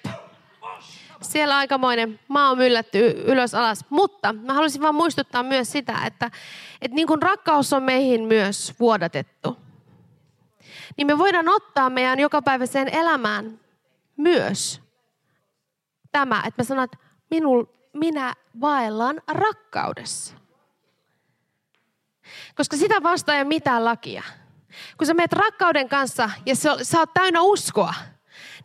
Siellä 1.22 1.56
aikamoinen 1.56 2.20
maa 2.28 2.50
on 2.50 2.58
myllätty 2.58 3.22
ylös 3.26 3.54
alas. 3.54 3.84
Mutta 3.90 4.32
mä 4.32 4.52
haluaisin 4.52 4.82
vaan 4.82 4.94
muistuttaa 4.94 5.42
myös 5.42 5.72
sitä, 5.72 5.98
että, 6.06 6.30
että 6.82 6.94
niin 6.94 7.06
kuin 7.06 7.22
rakkaus 7.22 7.72
on 7.72 7.82
meihin 7.82 8.24
myös 8.24 8.74
vuodatettu, 8.80 9.56
niin 10.96 11.06
me 11.06 11.18
voidaan 11.18 11.48
ottaa 11.48 11.90
meidän 11.90 12.18
jokapäiväiseen 12.18 12.88
elämään 12.88 13.60
myös 14.16 14.80
tämä, 16.12 16.42
että 16.46 16.62
me 16.62 16.64
sanon, 16.64 16.84
että 16.84 16.98
minul, 17.30 17.64
minä 17.92 18.34
vaellan 18.60 19.22
rakkaudessa. 19.28 20.34
Koska 22.54 22.76
sitä 22.76 23.02
vastaa 23.02 23.34
ei 23.34 23.40
ole 23.40 23.48
mitään 23.48 23.84
lakia. 23.84 24.22
Kun 24.98 25.06
sä 25.06 25.14
meet 25.14 25.32
rakkauden 25.32 25.88
kanssa 25.88 26.30
ja 26.46 26.56
sä 26.82 26.98
oot 26.98 27.14
täynnä 27.14 27.42
uskoa, 27.42 27.94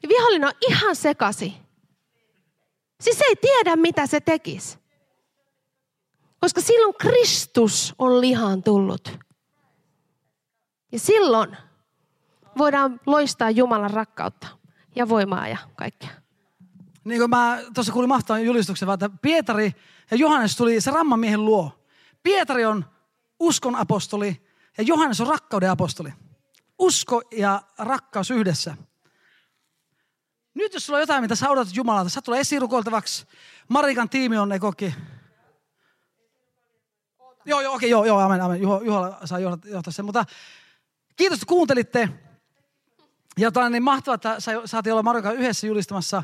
niin 0.01 0.09
vihollinen 0.09 0.47
on 0.47 0.53
ihan 0.69 0.95
sekasi. 0.95 1.53
Siis 3.01 3.17
se 3.17 3.23
ei 3.29 3.35
tiedä, 3.35 3.75
mitä 3.75 4.07
se 4.07 4.19
tekisi. 4.19 4.77
Koska 6.39 6.61
silloin 6.61 6.93
Kristus 6.99 7.95
on 7.99 8.21
lihaan 8.21 8.63
tullut. 8.63 9.19
Ja 10.91 10.99
silloin 10.99 11.57
voidaan 12.57 12.99
loistaa 13.05 13.49
Jumalan 13.49 13.91
rakkautta 13.91 14.47
ja 14.95 15.09
voimaa 15.09 15.47
ja 15.47 15.57
kaikkea. 15.75 16.09
Niin 17.03 17.19
kuin 17.19 17.29
mä 17.29 17.59
tuossa 17.73 17.93
kuulin 17.93 18.09
mahtavan 18.09 18.45
julistuksen, 18.45 18.89
että 18.89 19.09
Pietari 19.21 19.71
ja 20.11 20.17
Johannes 20.17 20.55
tuli 20.55 20.81
se 20.81 20.91
rammamiehen 20.91 21.45
luo. 21.45 21.71
Pietari 22.23 22.65
on 22.65 22.85
uskon 23.39 23.75
apostoli 23.75 24.41
ja 24.77 24.83
Johannes 24.83 25.21
on 25.21 25.27
rakkauden 25.27 25.71
apostoli. 25.71 26.13
Usko 26.79 27.21
ja 27.31 27.61
rakkaus 27.77 28.31
yhdessä. 28.31 28.77
Nyt 30.62 30.74
jos 30.74 30.86
sulla 30.86 30.97
on 30.97 31.02
jotain, 31.02 31.21
mitä 31.21 31.36
sä 31.36 31.50
odotat 31.50 31.76
Jumalalta, 31.76 32.10
sä 32.10 32.21
tulee 32.21 32.39
esirukoiltavaksi. 32.39 33.26
Marikan 33.67 34.10
tiimi 34.10 34.38
on 34.38 34.52
ekoki. 34.52 34.95
Joo, 37.45 37.62
joo, 37.62 37.76
okei, 37.76 37.89
joo, 37.89 38.06
joo, 38.06 38.19
amen, 38.19 38.41
amen. 38.41 38.62
Juho, 38.62 38.82
Juho 38.82 39.15
saa 39.26 39.39
johtaa 39.39 39.91
sen. 39.91 40.06
Mutta 40.06 40.26
kiitos, 41.15 41.38
että 41.38 41.45
kuuntelitte. 41.45 42.10
Ja 43.38 43.52
tämä 43.52 43.65
on 43.65 43.71
niin 43.71 43.84
mahtavaa, 43.84 44.15
että 44.15 44.38
saatiin 44.65 44.93
olla 44.93 45.04
Marikan 45.04 45.36
yhdessä 45.36 45.67
julistamassa 45.67 46.24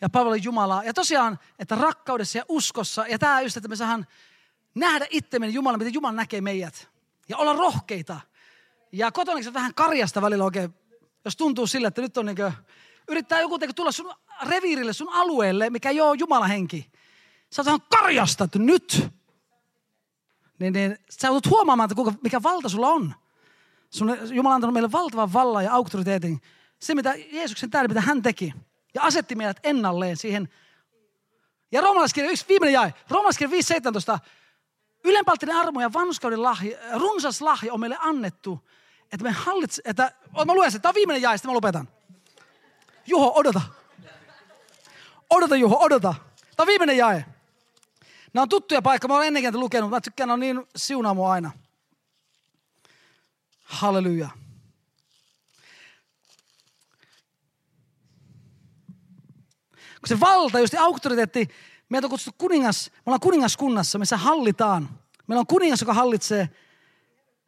ja 0.00 0.08
palvella 0.08 0.36
Jumalaa. 0.36 0.84
Ja 0.84 0.94
tosiaan, 0.94 1.38
että 1.58 1.74
rakkaudessa 1.74 2.38
ja 2.38 2.44
uskossa, 2.48 3.06
ja 3.06 3.18
tämä 3.18 3.40
just, 3.40 3.56
että 3.56 3.68
me 3.68 3.76
saadaan 3.76 4.06
nähdä 4.74 5.06
itsemme 5.10 5.46
Jumala, 5.46 5.78
miten 5.78 5.94
Jumala 5.94 6.12
näkee 6.12 6.40
meidät. 6.40 6.88
Ja 7.28 7.36
olla 7.36 7.52
rohkeita. 7.52 8.20
Ja 8.92 9.12
kotona 9.12 9.42
se 9.42 9.54
vähän 9.54 9.74
karjasta 9.74 10.22
välillä 10.22 10.44
oikein, 10.44 10.74
jos 11.24 11.36
tuntuu 11.36 11.66
sille, 11.66 11.88
että 11.88 12.02
nyt 12.02 12.16
on 12.16 12.26
niin 12.26 12.36
kuin, 12.36 12.52
yrittää 13.08 13.40
joku 13.40 13.58
tulla 13.76 13.92
sun 13.92 14.14
reviirille, 14.46 14.92
sun 14.92 15.12
alueelle, 15.12 15.70
mikä 15.70 15.90
ei 15.90 16.00
ole 16.00 16.16
Jumalan 16.18 16.48
henki. 16.48 16.90
Sä 17.50 17.62
oot 17.66 17.82
karjasta, 17.88 18.44
että 18.44 18.58
nyt. 18.58 19.08
Niin, 20.58 20.72
niin 20.72 20.98
sä 21.10 21.30
oot 21.30 21.46
huomaamaan, 21.46 21.86
että 21.86 21.94
kuinka, 21.94 22.20
mikä 22.22 22.42
valta 22.42 22.68
sulla 22.68 22.88
on. 22.88 23.14
Sun, 23.90 24.18
Jumala 24.30 24.52
on 24.52 24.54
antanut 24.54 24.74
meille 24.74 24.92
valtavan 24.92 25.32
vallan 25.32 25.64
ja 25.64 25.72
auktoriteetin. 25.72 26.40
Se, 26.78 26.94
mitä 26.94 27.14
Jeesuksen 27.32 27.70
täällä, 27.70 27.88
mitä 27.88 28.00
hän 28.00 28.22
teki. 28.22 28.54
Ja 28.94 29.02
asetti 29.02 29.34
meidät 29.34 29.60
ennalleen 29.62 30.16
siihen. 30.16 30.48
Ja 31.72 31.80
roomalaiskirja, 31.80 32.30
yksi 32.30 32.44
viimeinen 32.48 32.72
jae. 32.72 32.94
Roomalaiskirja 33.10 33.58
5.17. 34.14 34.18
Ylenpalttinen 35.04 35.56
armo 35.56 35.80
ja 35.80 35.92
vanhuskauden 35.92 36.42
lahja, 36.42 36.78
runsas 36.98 37.40
lahja 37.42 37.72
on 37.72 37.80
meille 37.80 37.96
annettu. 38.00 38.68
Että 39.12 39.24
me 39.24 39.30
hallitse, 39.30 39.82
että, 39.84 40.12
mä 40.46 40.54
luen 40.54 40.72
sen, 40.72 40.80
tämä 40.80 40.90
on 40.90 40.94
viimeinen 40.94 41.22
jae, 41.22 41.36
sitten 41.36 41.50
mä 41.50 41.54
lopetan. 41.54 41.88
Juho, 43.06 43.32
odota. 43.34 43.60
Odota 45.30 45.56
Juho, 45.56 45.78
odota. 45.80 46.14
Tämä 46.56 46.64
on 46.64 46.66
viimeinen 46.66 46.96
jae. 46.96 47.24
Nämä 48.34 48.42
on 48.42 48.48
tuttuja 48.48 48.82
paikkoja, 48.82 49.08
mä 49.08 49.14
olen 49.14 49.26
ennenkin 49.26 49.60
lukenut, 49.60 49.90
mä 49.90 50.00
tykkään, 50.00 50.28
ne 50.28 50.32
on 50.32 50.40
niin 50.40 50.66
siunaa 50.76 51.14
mua 51.14 51.32
aina. 51.32 51.50
Halleluja. 53.64 54.28
Kun 60.02 60.08
se 60.08 60.20
valta, 60.20 60.58
just 60.58 60.74
auktoriteetti, 60.74 61.48
meitä 61.88 62.06
on 62.06 62.10
kutsuttu 62.10 62.38
kuningas, 62.38 62.90
me 62.90 63.00
ollaan 63.06 63.20
kuningaskunnassa, 63.20 63.98
missä 63.98 64.16
hallitaan. 64.16 64.98
Meillä 65.26 65.40
on 65.40 65.46
kuningas, 65.46 65.80
joka 65.80 65.94
hallitsee 65.94 66.50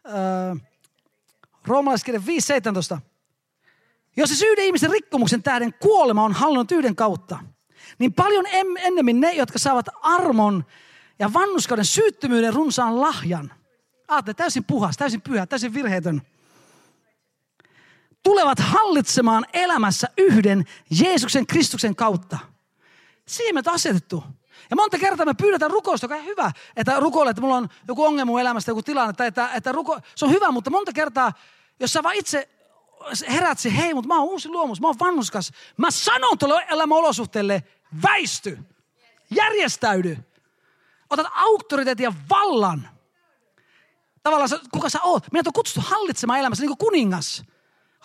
öö, 0.06 0.54
roomalaiskirja 1.66 2.20
5.17. 2.94 3.13
Jos 4.16 4.38
se 4.38 4.46
yhden 4.46 4.64
ihmisen 4.64 4.90
rikkomuksen 4.90 5.42
tähden 5.42 5.74
kuolema 5.74 6.24
on 6.24 6.32
hallinnut 6.32 6.72
yhden 6.72 6.96
kautta, 6.96 7.38
niin 7.98 8.12
paljon 8.12 8.44
ennemmin 8.76 9.20
ne, 9.20 9.32
jotka 9.32 9.58
saavat 9.58 9.86
armon 10.02 10.64
ja 11.18 11.32
vannuskauden 11.32 11.84
syyttömyyden 11.84 12.54
runsaan 12.54 13.00
lahjan. 13.00 13.52
Aatte, 14.08 14.34
täysin 14.34 14.64
puhas, 14.64 14.96
täysin 14.96 15.20
pyhä, 15.20 15.46
täysin 15.46 15.74
virheetön. 15.74 16.22
Tulevat 18.22 18.58
hallitsemaan 18.58 19.46
elämässä 19.52 20.08
yhden 20.18 20.64
Jeesuksen 21.00 21.46
Kristuksen 21.46 21.96
kautta. 21.96 22.38
Siihen 23.26 23.54
me 23.54 23.62
on 23.66 23.74
asetettu. 23.74 24.24
Ja 24.70 24.76
monta 24.76 24.98
kertaa 24.98 25.26
me 25.26 25.34
pyydetään 25.34 25.70
rukousta, 25.70 26.04
joka 26.04 26.14
on 26.14 26.24
hyvä, 26.24 26.52
että 26.76 27.00
rukoile, 27.00 27.30
että 27.30 27.42
mulla 27.42 27.56
on 27.56 27.68
joku 27.88 28.04
ongelma 28.04 28.40
elämästä, 28.40 28.70
joku 28.70 28.82
tilanne, 28.82 29.12
tai 29.12 29.26
että, 29.26 29.50
että 29.54 29.72
ruko, 29.72 30.00
se 30.14 30.24
on 30.24 30.30
hyvä, 30.30 30.50
mutta 30.50 30.70
monta 30.70 30.92
kertaa, 30.92 31.32
jos 31.80 31.92
sä 31.92 32.02
vaan 32.02 32.14
itse 32.14 32.48
herät 33.28 33.58
se, 33.58 33.76
hei, 33.76 33.94
mutta 33.94 34.08
mä 34.08 34.18
oon 34.18 34.28
uusi 34.28 34.48
luomus, 34.48 34.80
mä 34.80 34.86
oon 34.86 34.98
vannuskas. 35.00 35.52
Mä 35.76 35.90
sanon 35.90 36.38
tuolle 36.38 36.66
elämän 36.68 36.98
olosuhteelle, 36.98 37.62
väisty, 38.02 38.58
järjestäydy. 39.30 40.18
Otat 41.10 41.26
auktoriteetin 41.34 42.04
ja 42.04 42.12
vallan. 42.30 42.88
Tavallaan 44.22 44.50
kuka 44.72 44.88
sä 44.88 45.02
oot. 45.02 45.32
Meidät 45.32 45.46
on 45.46 45.52
kutsuttu 45.52 45.90
hallitsemaan 45.90 46.38
elämässä 46.38 46.62
niin 46.62 46.76
kuin 46.76 46.88
kuningas. 46.88 47.44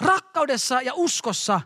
Rakkaudessa 0.01 0.81
ja 0.81 0.93
uskossa. 0.95 1.61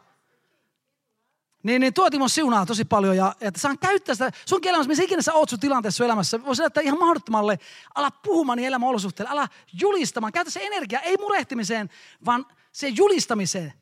Niin, 1.63 1.79
niin 1.79 1.93
tuo 1.93 2.09
Timo 2.09 2.27
siunaa 2.27 2.65
tosi 2.65 2.85
paljon 2.85 3.17
ja 3.17 3.35
että 3.41 3.59
saan 3.59 3.79
käyttää 3.79 4.15
sitä 4.15 4.31
sun 4.45 4.59
elämässä, 4.63 4.87
missä 4.87 5.03
ikinä 5.03 5.21
sä 5.21 5.33
oot 5.33 5.49
sun 5.49 5.59
tilanteessa 5.59 5.97
sun 5.97 6.05
elämässä. 6.05 6.45
Voisi 6.45 6.61
näyttää 6.61 6.83
ihan 6.83 6.99
mahdottomalle. 6.99 7.59
Ala 7.95 8.11
puhumaan 8.11 8.57
niin 8.57 8.67
elämän 8.67 8.89
olosuhteille, 8.89 9.31
ala 9.31 9.47
julistamaan. 9.81 10.33
Käytä 10.33 10.51
se 10.51 10.59
energia, 10.63 10.99
ei 10.99 11.17
murehtimiseen, 11.19 11.89
vaan 12.25 12.45
se 12.73 12.87
julistamiseen. 12.87 13.73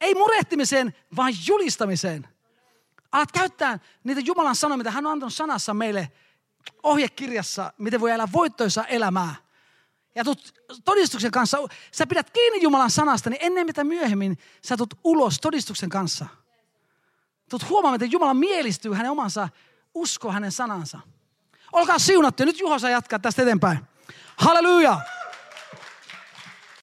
Ei 0.00 0.14
murehtimiseen, 0.14 0.94
vaan 1.16 1.32
julistamiseen. 1.46 2.28
Alat 3.12 3.32
käyttää 3.32 3.78
niitä 4.04 4.20
Jumalan 4.24 4.56
sanoja, 4.56 4.78
mitä 4.78 4.90
hän 4.90 5.06
on 5.06 5.12
antanut 5.12 5.34
sanassa 5.34 5.74
meille 5.74 6.12
ohjekirjassa, 6.82 7.72
miten 7.78 8.00
voi 8.00 8.10
elää 8.10 8.28
voittoisa 8.32 8.84
elämää. 8.84 9.34
Ja 10.14 10.24
tulet 10.24 10.54
todistuksen 10.84 11.30
kanssa, 11.30 11.58
sä 11.92 12.06
pidät 12.06 12.30
kiinni 12.30 12.62
Jumalan 12.62 12.90
sanasta, 12.90 13.30
niin 13.30 13.38
ennen 13.42 13.66
mitä 13.66 13.84
myöhemmin 13.84 14.38
sä 14.62 14.76
tulet 14.76 14.94
ulos 15.04 15.40
todistuksen 15.40 15.88
kanssa. 15.88 16.26
Tulet 17.50 17.68
huomaamaan, 17.68 18.02
että 18.02 18.12
Jumala 18.12 18.34
mielistyy 18.34 18.92
hänen 18.92 19.10
omansa, 19.10 19.48
usko 19.94 20.32
hänen 20.32 20.52
sanansa. 20.52 21.00
Olkaa 21.72 21.98
siunattu. 21.98 22.44
Nyt 22.44 22.60
Juho 22.60 22.78
saa 22.78 22.90
jatkaa 22.90 23.18
tästä 23.18 23.42
eteenpäin. 23.42 23.78
Halleluja! 24.36 25.00